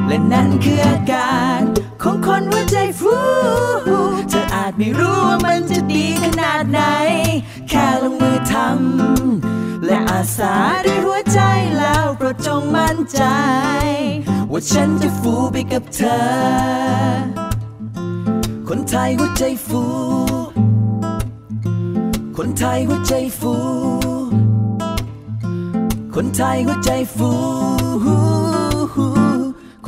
[0.08, 1.60] และนั่นคืออาการ
[2.04, 3.16] ของคนหัวใจฟู
[4.30, 6.82] เธออาจไม่รู้ว่ามันจะดีขนาดไหน
[7.70, 9.43] แค่ลงมือทำ
[9.94, 10.54] และอาสา
[10.86, 11.40] ด้วยหัวใจ
[11.78, 13.22] แล้วโปรดจงมั่นใจ
[14.52, 16.20] ว่าฉันจะฟูไปกับเธอ
[18.68, 19.84] คนไทยหัวใจฟู
[22.38, 23.56] คนไทยหัวใจฟู
[26.16, 27.32] คนไทยหัวใจฟู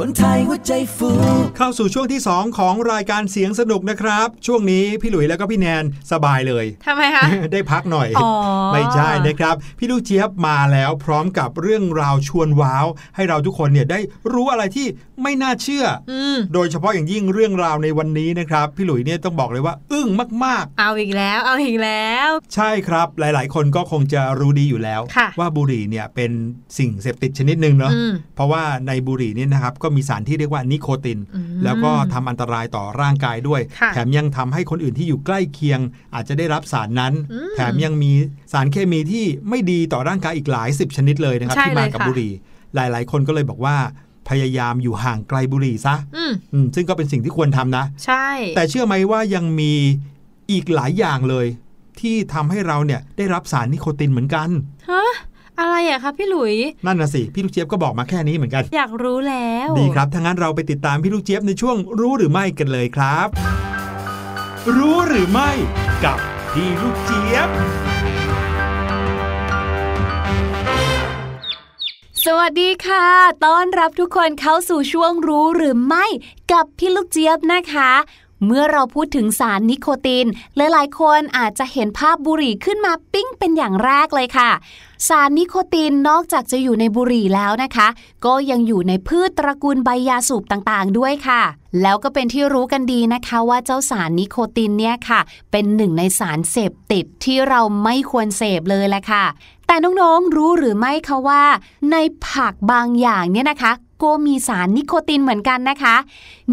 [0.02, 1.10] คนไทยหัวใจฟู
[1.58, 7.24] เข้าสู่ช่วงที่ 2 ของรายการเสียงสนุกนะครับ ช่วงนี้พี่หลุยแล้วก็พี่แนนสบายเลยทำไมคะ
[7.54, 8.30] ได้พักหน่อยอ๋อ
[8.74, 12.86] ไม่ใช่นะครับ พี่ลูกเจี๊ยบมาแล้วพร้อมกับเรื่องราวชวนว้าว
[13.16, 14.00] ให้เราทุกคนเนี่ยได้
[14.34, 14.88] รู้อะไรที่
[15.24, 20.10] ไม่น่าเชื่อออืมโดยเฉพาะอย่างยิ่งเรื่องราวในวันนี้นะครับ พี่หลุยเนี่ยต้องบอกเลยว่า อึ้ง
[20.46, 26.32] มากเอาอีกแล้ว เอาอีกแล้วๆใช่ครับ หลาย ๆ คนก็คงจะรู้ดีอยู่แล้วค่ะว่าบุหรี่เนี่ยเป็น
[26.78, 35.80] สิ่งเสพติดชนิดหนึ่งเนาะอืมเพราะว่าในบุหรี่เนี่ยนะครับก็มีสารที่เรียกว่านิโคตินอืมแล้วก็ทำอันตรายต่อร่างกายด้วยค่ะแถมยังทำให้คนอื่นที่อยู่ใกล้เคียง
[36.16, 38.12] อาจจะได้รับสารนั้นอืมแถมยังมี
[38.54, 42.32] สารเคมีที่ไม่ดีต่อร่างกายอีกหลายสิบชนิดเลยนะครับใช่ที่มาเลยกับค่ะบุหรี่
[42.76, 43.76] หลาย ๆ คนก็เลยบอกว่า
[44.30, 49.74] พยายามอยู่ห่างไกลบุหรี่ซะอืมอืมซึ่งก็เป็นสิ่งที่ควรทำนะ ใช่ แต่เชื่อไหมว่ายังมี
[50.52, 51.48] อีกหลายอย่างเลย
[52.00, 54.50] ที่ทำให้เราเนี่ยได้รับสารนิโคตินเหมือนกัน
[54.90, 55.06] ฮะ
[55.60, 63.28] อะไรอะคะพี่หลุย นั่นนะสิ พี่ลูกเจี๊ยบก็บอกมาแค่นี้เหมือนกัน อยากรู้แล้ว ดีครับถ้างั้นเราไปติดตามพี่ลูกเจี๊ยบในช่วงรู้หรือไม่กันเลยครับ
[64.76, 65.52] รู้หรือไม่
[66.04, 66.18] กับ
[66.52, 67.50] พี่ลูกเจี๊ยบ
[72.26, 73.06] สวัสดีค่ะ
[73.46, 76.06] ต้อนรับทุกคนเข้าสู่ช่วงรู้หรือไม่
[76.52, 77.92] กับพี่ลูกเจี๊ยบนะคะ
[78.46, 80.26] เมื่อเราพูดถึงสารนิโคติน
[80.56, 84.52] หลายๆคนอาจจะเห็นภาพบุหรี่ขึ้นมาปิ้งเป็นอย่างแรกเลยค่ะ
[85.08, 87.88] สารนิโคตินนอกจากจะอยู่ในบุหรี่แล้วนะคะ
[88.26, 91.42] ก็ยังอยู่ในพืชตระกูลใบยาสูบต่างๆ ด้วยค่ะ
[91.82, 95.20] แล้วก็เป็นที่รู้กันดีนะคะว่าเจ้าสารนิโคตินเนี่ยค่ะ
[95.52, 99.26] เป็นหนึ่งในสารเสพติดที่เราไม่ควรเสพเลยแหละค่ะ
[99.68, 101.44] แต่น้องๆ รู้หรือไม่คะว่า
[101.92, 101.96] ใน
[102.28, 103.72] ผักบางอย่างเนี่ยนะคะ
[104.04, 105.96] ก็มีสารนิโคตินเหมือนกันนะคะ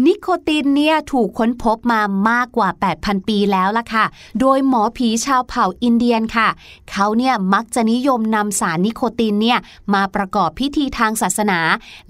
[0.05, 2.69] นิโคตินเนี่ยถูกค้นพบมามากกว่า
[2.99, 4.05] 8,000 ปีแล้วล่ะค่ะ
[4.39, 6.49] โดยหมอผีชาวเผ่าอินเดียนค่ะ
[6.91, 9.59] เขาเนี่ยมักจะนิยมนำสารนิโคตินเนี่ย
[9.93, 11.59] มาประกอบพิธีทางศาสนา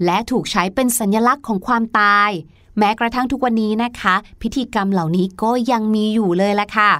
[0.04, 2.30] และถูกใช้เป็นสัญลักษณ์ของความตาย
[2.78, 6.90] แม้กระทั่งทุกวันนี้นะคะ พิธีกรรมเหล่านี้ก็ยังมีอยู่เลยล่ะค่ะ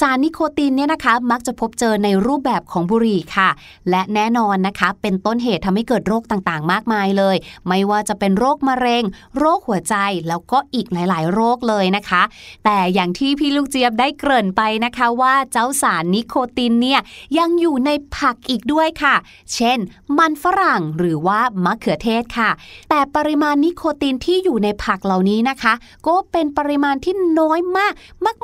[0.00, 3.50] สารนิโคตินเนี่ยนะคะมักจะพบเจอในรูปแบบของบุหรี่ค่ะ
[3.90, 7.36] และแน่นอนนะคะ เป็นต้นเหตุทำให้เกิดโรคต่างๆ มากมายเลย
[7.68, 9.04] ไม่ว่าจะเป็นโรคมะเร็ง
[9.38, 9.94] โรคหัวใจ
[10.28, 12.22] แล้วก็อีกหลายๆ โรคเลยนะคะ
[12.64, 17.00] แต่อย่างที่พี่ลูกเจี๊ยบได้เกริ่นไปนะคะว่าเจ้าสารนิโคตินเนี่ย
[17.38, 19.14] ยังอยู่ในผักอีกด้วยค่ะ
[19.54, 19.78] เช่น
[20.18, 22.50] มันฝรั่งหรือว่ามะเขือเทศค่ะ
[22.90, 25.74] แต่ปริมาณนิโคตินที่อยู่ในผักเหล่านี้นะคะ
[26.06, 27.94] ก็เป็นปริมาณที่น้อยมาก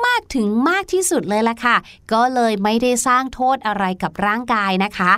[0.05, 1.77] มาก ๆ ถึงมากที่สุดเลยล่ะค่ะ
[2.13, 5.11] ก็เลยไม่ได้สร้างโทษอะไรกับร่างกายนะคะ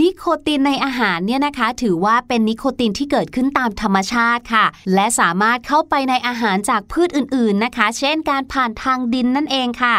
[0.00, 9.94] นิโคตินในอาหารเนี่ยนะคะ ถือว่าเป็นนิโคตินที่เกิดขึ้นตามธรรมชาติค่ะ และสามารถเข้าไปในอาหารจากพืชอื่นๆนะคะ เช่นการผ่านทางดินนั่นเองค่ะ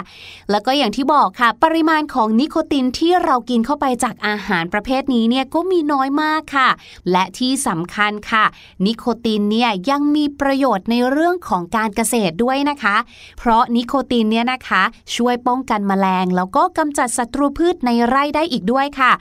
[0.51, 6.69] แล้วก็อย่างที่บอกค่ะ ปริมาณของนิโคตินที่เรากินเข้าไปจากอาหารประเภทนี้เนี่ยก็มีน้อยมากค่ะ
[7.11, 8.45] และที่สำคัญค่ะ
[8.85, 12.95] นิโคตินเนี่ยยังมีประโยชน์ในเรื่องของการเกษตรด้วยนะคะ
[13.37, 14.83] เพราะนิโคตินเนี่ยนะคะ
[15.15, 19.11] ช่วยป้องกันแมลง แล้วก็กำจัดศัตรูพืชในไร่ได้อีกด้วยค่ะ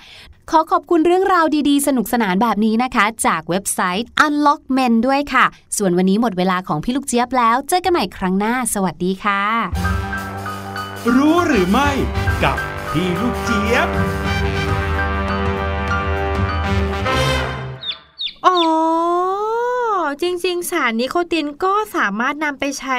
[0.51, 5.45] ขอขอบคุณเรื่องราวดีๆ สนุกสนานแบบนี้นะคะ จากเว็บไซต์ Unlock Men ด้วยค่ะ
[5.77, 9.43] ส่วนวันนี้หมดเวลาของพี่ลูกเจี๊ยบแล้ว เจอกันใหม่ครั้งหน้า สวัสดีค่ะ
[11.17, 11.91] รู้หรือไม่
[12.45, 12.57] กับ
[12.93, 13.89] พี่ลูกเจี๊ยบ
[18.47, 18.57] อ๋อ
[20.23, 22.99] จริง ๆ สารนิโคตินก็สามารถนำไปใช้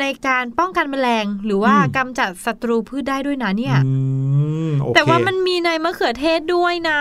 [0.00, 3.94] ในการป้องกันแมลง หรือว่าอืมกำจัดศัตรูพืชได้ด้วยนะเนี่ยอื
[4.68, 7.00] มโอเคแต่ว่ามันมีในมะเขือเทศด้วยนะ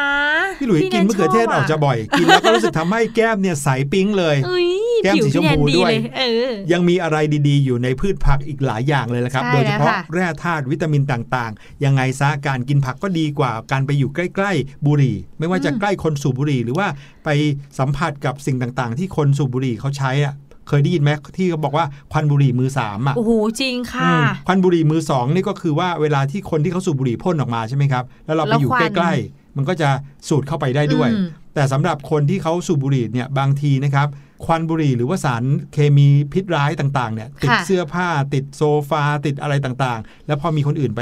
[0.59, 4.70] พี่หลุยที่กินมะเขือเทศชบออกจะบ่อย กินแล้วก็รู้สึกทำให้แก้มเนี่ยใสปิ๊งเลยเอ้ย
[5.03, 16.88] แก้มผิวสีชมพี่แนนพูดีด้วยเลยเออยังมีอะไรดีๆ อยู่ในพืชผักอีกหลายอย่างเลยละครับใช่โดยเฉพาะแล้วค่ะแร่ธาตุวิตามินต่างๆ ยังไงซะการกินผักก็ดีกว่าการไปอยู่ใกล้ ๆ บุหรี่ ไม่ว่าจะใกล้คนสูบบุหรี่ หรือว่า
[17.26, 17.30] ไป
[17.80, 20.34] สัมผัสกับสิ่งต่างๆ ที่คนสูบบุหรี่เขาใช้อะ
[20.68, 23.32] เคยได้ยินไหมที่เขาบอกว่าควันบุหรี่มือสามอะโอ้โห
[23.62, 29.89] จริงค่ะอืมควันบุหรี่มือสองนี่ก็คือว่าเวลาที่คนที่เขาสูบบุหรี่พ่นออกมาใช่ไหมครับแล้วเราไปอยู่แล้วควันใกล้ๆมันก็จะ
[30.30, 34.08] สูดเข้าไปได้ด้วยอืมแต่สำหรับคนที่เขาสูบบุหรี่เนี่ยบางทีนะครับ
[34.45, 35.43] ควันบุหรี่หรือว่าสาร
[35.74, 41.01] เคมีพิษร้ายต่างๆเนี่ยติดค่ะเสื้อผ้าติดโซฟาติดอะไรต่างๆ แล้วพอมีคนอื่นไป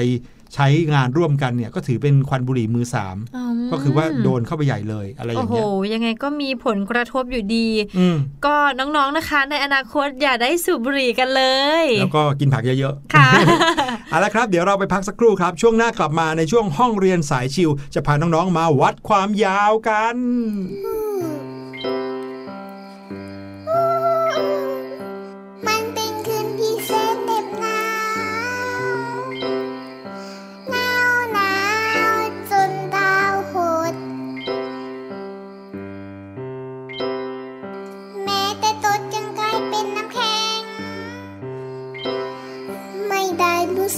[0.56, 3.18] ใช้งานร่วมกันเนี่ยก็ถือเป็นควันบุหรี่มือสาม
[3.58, 11.43] มก็คือว่าโดนเข้าไปใหญ่เลยอะไรอโอ้ย่างโหเงี้ยยังไงก็มีผลกระทบอยู่ดีอืมก็น้องๆนะคะ ในอนาคตอย่าได้สูบบุหรี่กันเล
[11.84, 13.30] ย แล้วก็กินผักเยอะๆค่ะ
[14.10, 20.16] เอาละครับเดี๋ยวเราไปพักสักครู่ครับ ช่วงหน้ากลับมาในช่วงห้องเรียนสายชิว จะพาน้องๆมาวัดความยาวกัน
[20.86, 20.95] มั
[21.34, 21.35] น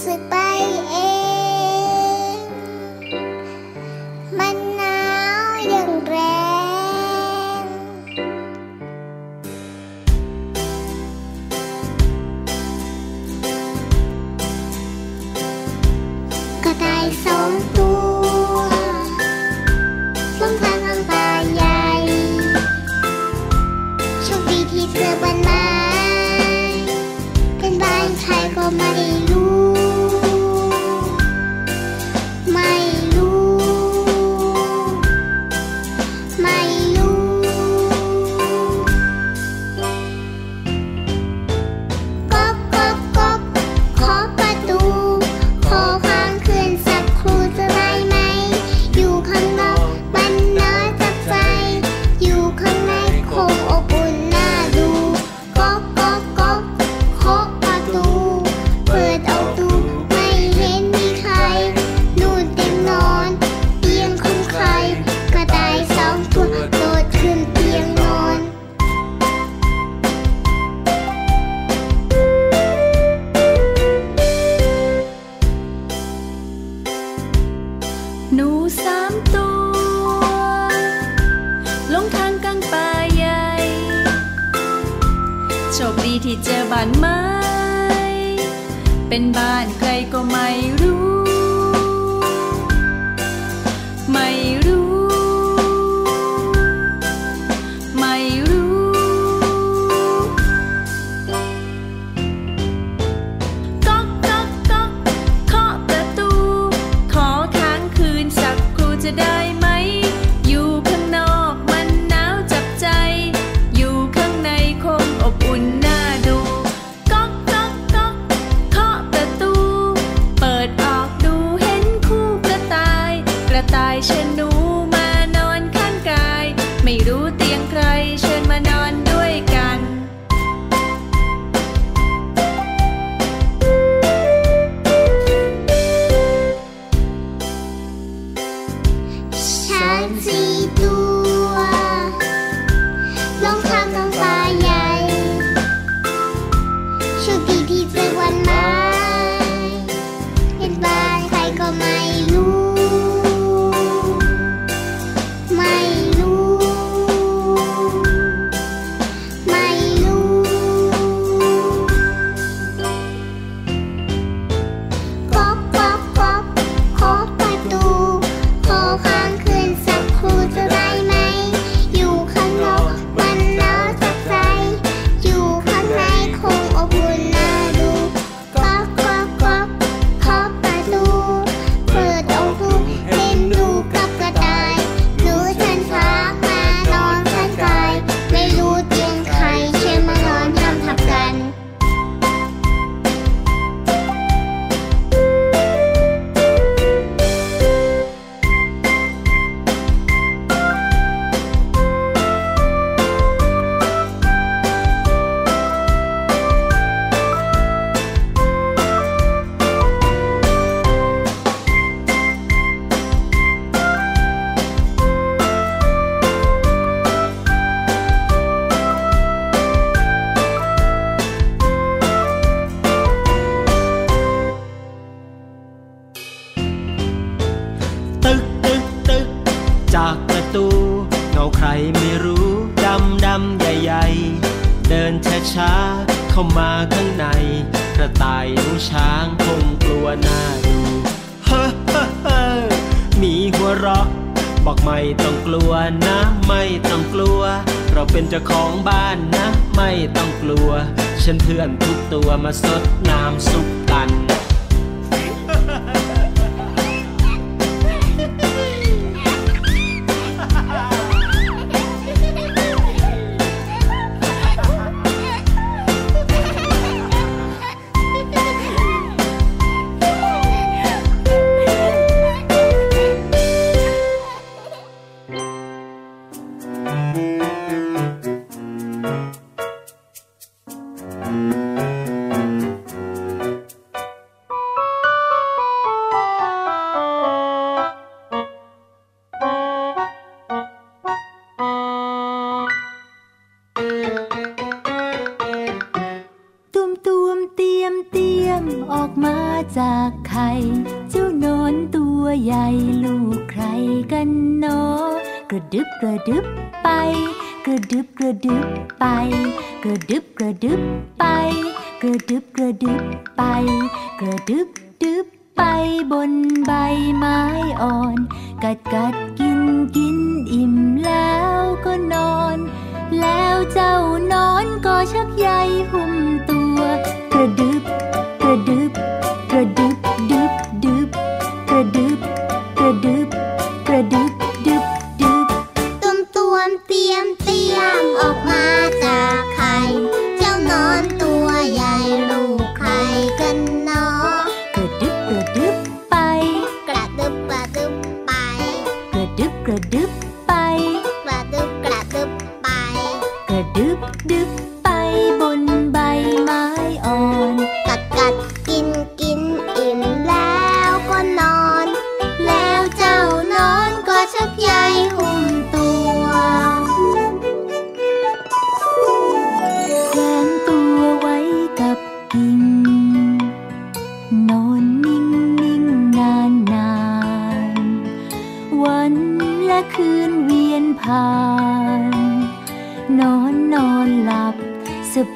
[0.07, 0.35] สึกไป
[0.89, 0.95] เอ
[2.35, 2.37] ง
[4.39, 4.99] มันหนา
[5.45, 6.15] วอย่างแร
[7.61, 7.63] ง
[16.63, 17.76] ก็ได้สอ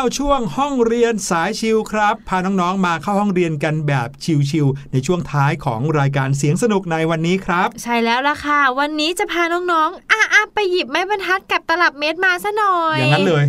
[0.00, 4.08] แล้วมาแล้วช่วงห้องเรียนสายชิวครับ พาน้องๆมาเข้าห้องเรียนกันแบบ
[4.50, 13.44] ชิวๆในช่วงท้ายของรายการเสียงสนุกในวันนี้ครับ ใช่แล้วล่ะค่ะ วันนี้จะพาน้องๆอะอะไปหยิบไม้บรรทัดกับตลับเมตรมาซะหน่อย อย่างนั้นเลย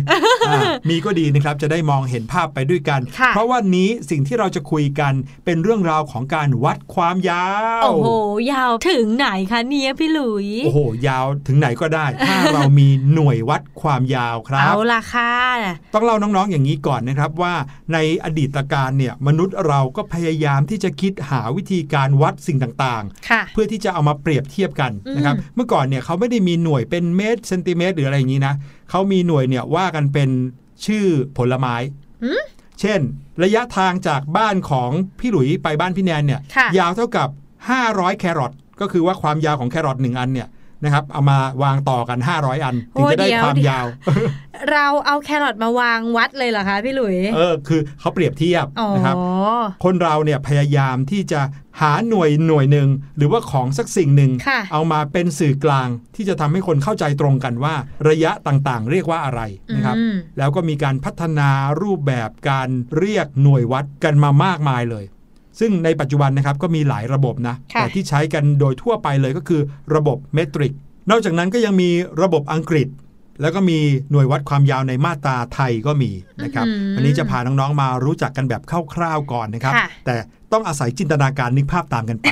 [0.48, 5.12] อ่ามีก็ดีนะครับจะได้มองเห็นภาพไปด้วยกันค่ะเพราะวันนี้สิ่งที่เราจะคุยกัน
[5.44, 7.48] เป็นเรื่องราวของการวัดความยา
[7.80, 8.08] ว โอ้โห
[8.52, 15.34] ยาวถึงไหนคะเนี่ยพี่หลุย โอ้โห ยาวถึงไหนก็ได้ ถ้าเรามีหน่วยวัดความยาวครับ เอาล่ะค่ะ
[15.94, 17.54] ต้องเล่าน้องๆอย่างนี้ก่อนนะครับว่า
[17.92, 28.54] ในอดีตการเนี่ยมนุษย์เราก็พยายามที่จะคิดหาวิธีการวัดสิ่งต่างค่ะๆเพื่อที่จะเอามาเปรียบเทียบกันนะครับเมื่อก่อนเนี่ยเขาไม่ได้มีหน่วยเป็นเมตรเซนติเมตรหรืออะไรอย่างนี้นะ
[28.90, 30.30] เขามีหน่วยเนี่ยว่ากันเป็น
[30.86, 31.74] ชื่อผลไม้
[32.80, 33.00] เช่น
[33.44, 37.28] ระยะทางจากบ้านของพี่หลุยไปบ้านพี่แนนเนี่ยค่ะยาวเท่ากับ
[37.74, 40.48] 500 แครอทก็คือว่าความยาวของแครอทหนึ่งอันเนี่ย
[40.84, 43.86] นะครับเอามาวางต่อกัน 500 อันถึงจะได้โอ้เดี๋ยวความเดี๋ยวยาว
[44.72, 49.16] เราเอาแครอทมาวางวัดเลยเหรอคะพี่หลุยเออคือเขาเปรียบเทียบอ๋อนะครับ
[49.84, 51.40] คนเราเนี่ยพยายามที่จะ
[51.80, 57.74] หาหน่วยหน่วยหนึ่งหรือว่าของสักสิ่งหนึ่งค่ะเอามาเป็นสื่อกลางที่จะทำให้คนเข้าใจตรงกันว่า
[58.08, 59.40] ระยะต่างๆ เรียกว่าอะไร
[59.74, 61.50] นะครับอืมแล้วก็มีการพัฒนา
[61.82, 62.68] รูปแบบการ
[62.98, 65.04] เรียกหน่วยวัดกันมามากมายเลย
[65.60, 69.60] ซึ่งในปัจจุบันนะครับก็มีหลายระบบนะค่ะแต่ที่ใช้กันโดยทั่วไปเลยก็คือ
[69.94, 70.72] ระบบเมตริก
[71.10, 71.90] นอกจากนั้นก็ยังมี
[72.22, 72.88] ระบบอังกฤษ
[73.40, 73.78] แล้วก็มี
[74.10, 76.10] หน่วยวัดความยาวในมาตราไทยก็มี
[76.44, 78.62] นะครับอื้อหือวันนี้จะพาน้องๆมารู้จักกันแบบ
[78.94, 80.16] คร่าวๆก่อนนะครับค่ะแต่
[80.52, 82.26] ต้องอาศัยจินตนาการนึกภาพตามกันไป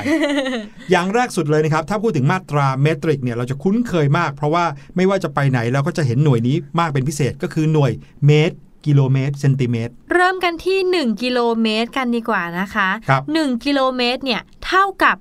[0.91, 4.65] อย่างแรกสุดเลยนะครับ ถ้าพูดถึงมาตราเมตริกเนี่ยเราจะคุ้นเคยมาก เพราะว่า
[4.95, 7.91] ไม่ว่าจะไปไหนเราก็จะเห็นหน่วยนี้มากเป็นพิเศษก็คือหน่วย
[8.27, 8.55] เมตร
[8.85, 15.17] กิโลเมตรเซนติเมตร เริ่มกันที่ 1 กิโลเมตรกันดีกว่านะคะครับ1กิโลเมตรเนี่ยเท่ากับ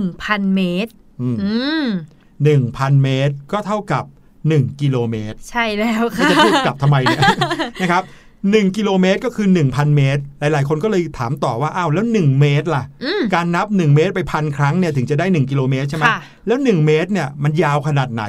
[0.00, 1.52] 1,000 เมตร อืมอื
[1.82, 1.86] ม
[2.44, 4.04] หนึ่งพันเมตรก็เท่ากับ
[4.42, 7.20] 1 กิโลเมตร ใช่แล้วไม่ค่ะจะพูดกลับทำไมเนี่ย
[7.82, 8.04] นะครับ
[8.50, 18.24] หนึ่งกิโลเมตรก็คือ 1,000 เมตร หลาย ๆ คนก็เลยถามต่อว่าอ้าวแล้ว 1 เมตรล่ะอืมการนับ 1 เมตรไปพันครั้งเนี่ยถึงจะได้ 1 กิโลเมตรใช่ไหมค่ะแล้ว 1 เมตรเนี่ยมันยาวขนาดไหน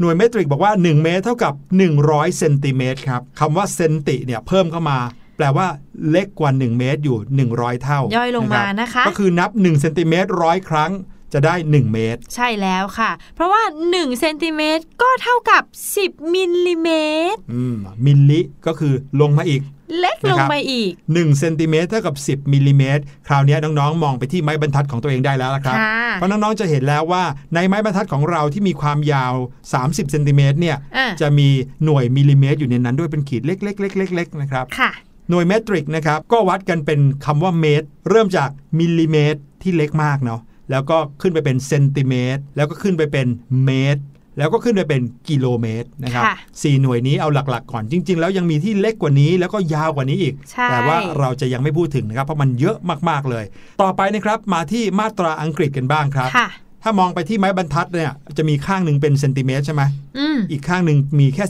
[0.00, 1.54] หน่วยเมตริกบอกว่า 1 เมตรเท่ากับ
[1.94, 4.98] 100เซนติเมตรครับคำว่าเซนติเนี่ยเพิ่มเข้ามา
[5.36, 5.66] แปลว่า
[6.10, 7.18] เล็กกว่า 1 เมตรอยู่
[7.52, 10.92] 100 เท่า ย่อยลงมารับนะคะ ก็คือนับ1เซนติเมตรร้อยครั้ง
[11.32, 15.62] จะได้ 1 เมตร ใช่แล้วค่ะ เพราะว่า1เซนติเมตรก็เท่ากับ
[15.98, 16.88] 10 มิลลิเม
[17.34, 19.60] ตรอืมมิลลิก็คือลงมาอีก
[19.98, 27.24] เล็กลงนะครับมาอีก1เซนติเมตรเท่ากับ 10มิลลิเมตรคราวนี้น้องๆ มองไปที่ไม้บรรทัดของตัวเองได้แล้วละครับค่ะเพราะน้องๆ จะเห็นแล้วว่า
[27.54, 29.34] ในไม้บรรทัดของเราที่มีความยาว
[29.72, 31.48] 30เซนติเมตรเนี่ยอะจะมี
[31.84, 34.90] หน่วยมิลลิเมตรอยู่ในนั้นด้วยเป็นขีดเล็กๆๆๆๆนะครับค่ะ
[35.30, 43.26] หน่วยเมตริกนะครับก็วัดกันเป็นคำว่าเมตร เริ่มจากมิลลิเมตรที่เล็กมากเนาะแล้วก็ขึ้นไปเป็นเซนติเมตรแล้วก็ขึ้นไปเป็น
[43.64, 44.02] เมตร
[44.38, 52.76] แล้วก็ขึ้นไปเป็นกิโลเมตรนะครับค่ะสี่หน่วยนี้เอาหลักๆ ก่อนจริง ๆ แล้วยังมีที่เล็กกว่านี้แล้วก็ยาวกว่านี้อีกใช่แต่ว่าเราจะยังไม่พูดถึงนะครับ เพราะมันเยอะ
[53.08, 53.44] มากๆเลย
[53.82, 56.48] ต่อไปนะครับมาที่มาตราอังกฤษกันบ้างครับค่ะ
[56.82, 59.82] ถ้ามองไปที่ไม้บรรทัดเนี่ยจะมีข้างหนึ่งเป็นเซนติเมตรใช่ไหม
[60.18, 61.44] อืมอีกข้างหนึ่งมีแค่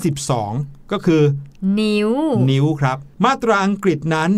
[0.45, 1.23] 12 ก็คือ
[1.81, 2.11] นิ้ว
[2.51, 4.31] นิ้วครับ มาตราอังกฤษนั้น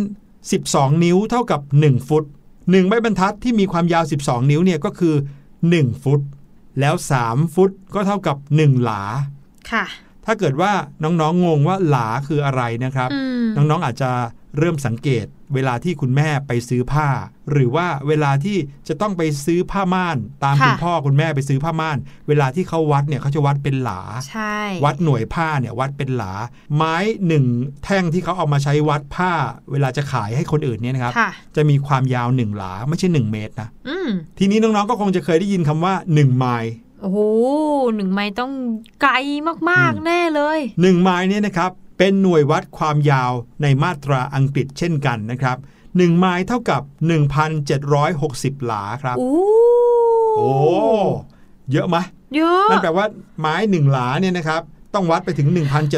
[0.49, 2.25] 12 นิ้วเท่ากับ 1 ฟุต
[2.55, 5.15] 1 ไม้บรรทัดที่มีความยาว 12 นิ้วเนี่ยก็คือ
[5.59, 6.21] 1 ฟุต
[6.81, 9.03] แล้ว 3 ฟุตก็เท่ากับ 1 หลา
[9.73, 9.85] ค่ะ
[10.25, 10.73] ถ้าเกิดว่า
[11.03, 14.11] น้องๆงงว่าหลาคืออะไรนะครับอืมน้องๆอาจจะ
[14.59, 17.09] เริ่มสังเกตเวลาที่คุณแม่ไปซื้อผ้า
[17.53, 18.57] หรือว่าเวลาที่
[18.89, 26.33] จะต้องไปซื้อผ้าม่าน ตามค่ะคุณพ่อคุณแม่ไปซื้อผ้าม่าน เวลาที่เขาวัดเนี่ยเขาจะวัดเป็นหลาใช่วัดหน่วยผ้าเนี่ยวัดเป็นหลา
[26.77, 27.45] ไม้หนึ่ง
[27.85, 29.33] แท่งที่เขาเอามาใช้วัดผ้า
[29.73, 37.19] เวลาจะขายให้คนอื่นเนี่ยนะครับค่ะจะมีความยาวหนึ่งหลาไม่ใช่1เมตรนะอืมทีนี้น้องๆก็คงจะเคยได้ยินคำว่า1ไมล์โอ้โห
[37.95, 38.53] หนึ่งไม้ต้อง
[39.03, 39.15] ไกล
[39.71, 43.33] มากอืมๆแน่เลย1ไมล์เนี่ยนะครับเป็นหน่วยวัดความยาว
[43.63, 45.57] ในมาตราอังกฤษเช่นกันนะครับ
[45.97, 46.83] 1 ไมล์เท่ากับ
[47.75, 49.35] 1,760 หลาครับอู้
[50.37, 50.51] โอ้
[51.73, 51.97] เยอะไหม
[52.37, 53.07] เยอะนั่นแปลว่า
[53.41, 54.63] ไม้หนึ่งหลาเนี่ยนะครับ
[54.95, 55.49] ต้องวัดไปถึง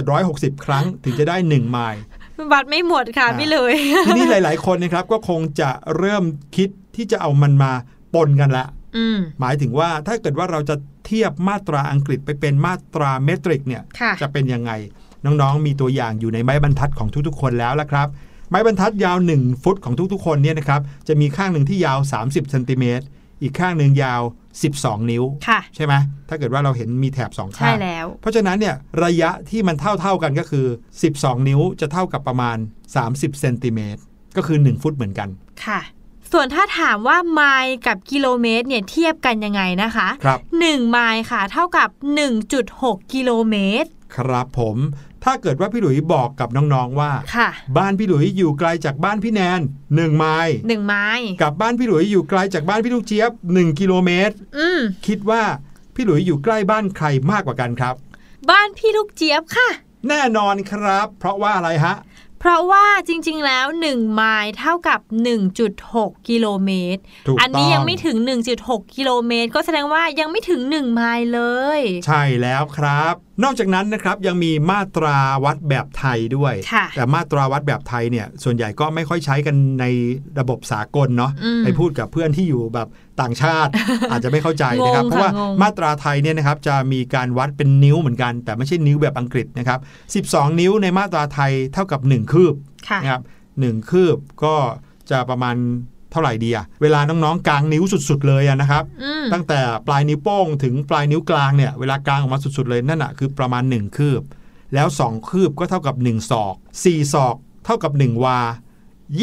[0.09, 2.01] 1,760 ครั้ง ถึงจะได้ 1 ไมล์
[2.53, 3.73] บัตรไม่หมดค่ะอ่าพี่เลย
[4.07, 6.25] ทีนี้หลาย ๆ คนนะครับก็คงจะเริ่ม
[6.57, 7.73] คิดที่จะเอามันมา
[8.15, 10.77] ปนกันละอืมหมายถึงว่าถ้าเกิดว่าเราจะ
[11.07, 14.73] เทียบมาตราอังกฤษไปเป็นมาตราเมตริกเนี่ยค่ะจะเป็นยังไง
[15.25, 18.09] น้อง ๆ มีตัวอย่างอยู่ในไม้บรรทัดของทุก ๆ คนแล้วละครับ
[18.49, 23.05] ไม้บรรทัดยาว 1 ฟุตของทุกๆ คนเนี่ยนะครับจะมีข้างหนึ่งที่ยาว 30เซนติเมตร
[23.43, 24.23] อีกข้างหนึ่งยาว
[24.65, 25.95] 12 นิ้วค่ะใช่ไหม
[26.29, 28.75] ถ้าเกิดว่าเราเห็นมีแถบสองข้างใช่แล้วเพราะฉะนั้นเนี่ย
[29.05, 30.67] ระยะที่มันเท่าเท่าๆกันก็คือ
[31.07, 32.57] 12 นิ้วจะเท่ากับประมาณ
[32.99, 34.01] 30เซนติเมตร
[34.37, 35.29] ก็คือ 1 ฟุตเหมือนกัน
[35.65, 35.81] ค่ะ
[36.33, 41.89] ส่วนถ้าถามว่าไมล์กับกิโลเมตรเนี่ยเทียบกันยังไงนะคะครับ1ไมล์ค่ะเท่ากับ
[42.51, 44.77] 1.6 กิโลเมตรครับผม
[45.25, 51.09] ถ้าเกิดว่าพี่หลุยบอกกับน้องๆว่าค่ะบ้านพี่หลุยอยู่ไกลจากบ้านพี่แนน1ไมล์หนึ่งไม้
[51.43, 55.43] กับบ้านพี่หลุยอยู่ไกลจากบ้านพี่ลูกเจี๊ยบ1กิโลเมตรอืมคิดว่า
[55.95, 57.95] พี่หลุยอยู่ใกล้บ้านใครมากกว่ากันครับ
[58.51, 59.69] บ้านพี่ลูกเจี๊ยบค่ะ
[60.09, 61.97] แน่นอนครับ เพราะว่าอะไรฮะ
[62.41, 65.01] เพราะว่าจริง ๆ แล้ว 1 ไมล์เท่ากับ
[65.65, 68.17] 1.6 กิโลเมตรถูกอันี้ต้องยังไม่ถึง
[68.57, 71.41] 1.6 กิโลเมตร ก็แสดงว่ายังไม่ถึง 1 ไมล์เล
[71.79, 73.15] ย ใช่แล้วครับ
[73.45, 79.85] นอกจากนั้นนะครับยังมีมาตราวัดแบบไทยด้วยค่ะแต่มาตราวัดแบบไทยเนี่ยส่วนใหญ่ก็ไม่ค่อยใช้กันใน
[80.41, 82.89] ระบบสากลเนาะอืมไปพูดกับเพื่อนที่อยู่แบบ
[83.21, 83.71] ต่างชาติ
[84.11, 89.79] อาจจะไม่เข้าใจนะครับงงค่ะเพราะว่างงมาตราไทยเนี่ยนะครับจะมีการวัดเป็นนิ้วเหมือนกัน แต่ไม่ใช่นิ้วแบบอังกฤษนะครับ
[90.27, 92.55] 12 นิ้วในมาตราไทยเท่ากับ 1 คืบ
[92.89, 93.23] ค่ะนะครับ
[93.61, 94.55] หนึ่งคืบก็
[95.11, 95.57] จะประมาณ
[96.13, 104.23] เท่าไหร่ดีอะเวลาน้องๆกลางนิ้วสุด ๆ เลยอะนะครับอืมตั้งแต่ปลายนิ้วโป้งถึงปลายนิ้วกลางเนี่ยเวลากลางออกมาสุดๆเลยนั่นอะคือประมาณ 1 คืบ
[104.75, 106.55] แล้ว 2 คืบก็เท่ากับ 1 ศอก
[106.85, 108.39] 4 ศอก เท่ากับ 1 วา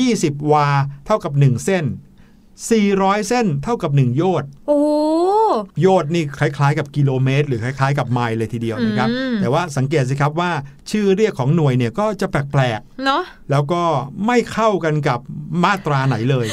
[0.03, 0.67] 20 วา
[1.05, 1.85] เท่ากับ 1 เส้น
[2.55, 4.79] 400 เส้นเท่ากับ 1 โยชน์โอ้
[5.81, 10.51] โยชน์นี่คล้ายๆ กับกิโลเมตร หรือคล้ายๆ กับไมล์เลยทีเดียวนะครับอืมแต่ว่าสังเกตสิครับว่า
[10.91, 13.81] ชื่อเรียกของหน่วยเนี่ยก็จะแปลกเนาะๆแล้วก็
[14.25, 15.19] ไม่เข้ากันกับ
[15.63, 16.47] มาตราไหนเลย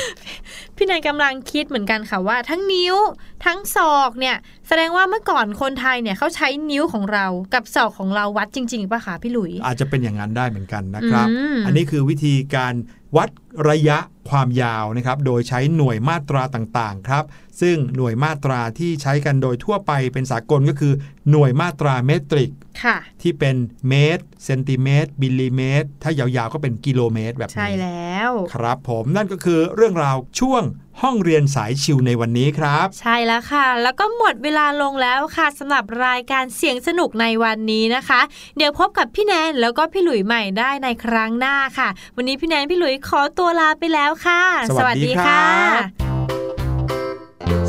[0.82, 2.96] พี่นายกำลังคิดเหมือนกันค่ะว่า ทั้งนิ้ว
[3.44, 4.36] ทั้งศอกเนี่ย
[4.68, 12.74] แสดงว่าเมื่อก่อนคนไทยเนี่ยเขาใช้นิ้วของเรากับศอกของเราวัดจริงๆป่ะคะพี่หลุย อาจจะเป็นอย่างนั้นได้เหมือนกันนะครับอืมอันนี้คือวิธีการ
[13.16, 13.28] วัด
[13.70, 13.98] ระยะ
[14.30, 17.24] ความยาวนะครับ โดยใช้หน่วยมาตราต่างๆครับ
[17.60, 20.92] ซึ่งหน่วยมาตราที่ใช้กันโดยทั่วไปเป็นสากลก็คือ
[21.30, 22.50] หน่วยมาตราเมตริก
[22.84, 23.56] ค่ะที่เป็น
[23.88, 30.62] เมตรเซนติเมตรมิลลิเมตร ถ้ายาวๆก็เป็นกิโลเมตรแบบนี้ ใช่แล้ว ครับผมนั่นก็คือเรื่องราวช่วง
[31.02, 38.20] ห้องเรียนสายชิวในวันนี้ครับ ใช่แล้วค่ะ แล้วก็หมดเวลาลงแล้วค่ะสำหรับรายการเสียงสนุกในวันนี้นะคะ
[38.56, 44.42] เดี๋ยวพบกับพี่แนนแล้วก็พี่หลุยใหม่ได้ในครั้งหน้าค่ะ วันนี้พี่แนนพี่หลุยขอตัวลาไปแล้วค่ะ
[44.78, 45.80] สวัสดีครับ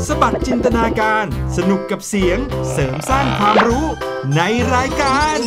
[0.06, 1.24] สบัดจินตนาการ
[1.56, 2.38] สนุกกับเสียง
[2.72, 3.86] เสริมสร้างความรู้
[4.36, 4.40] ใน
[4.74, 5.38] รายการ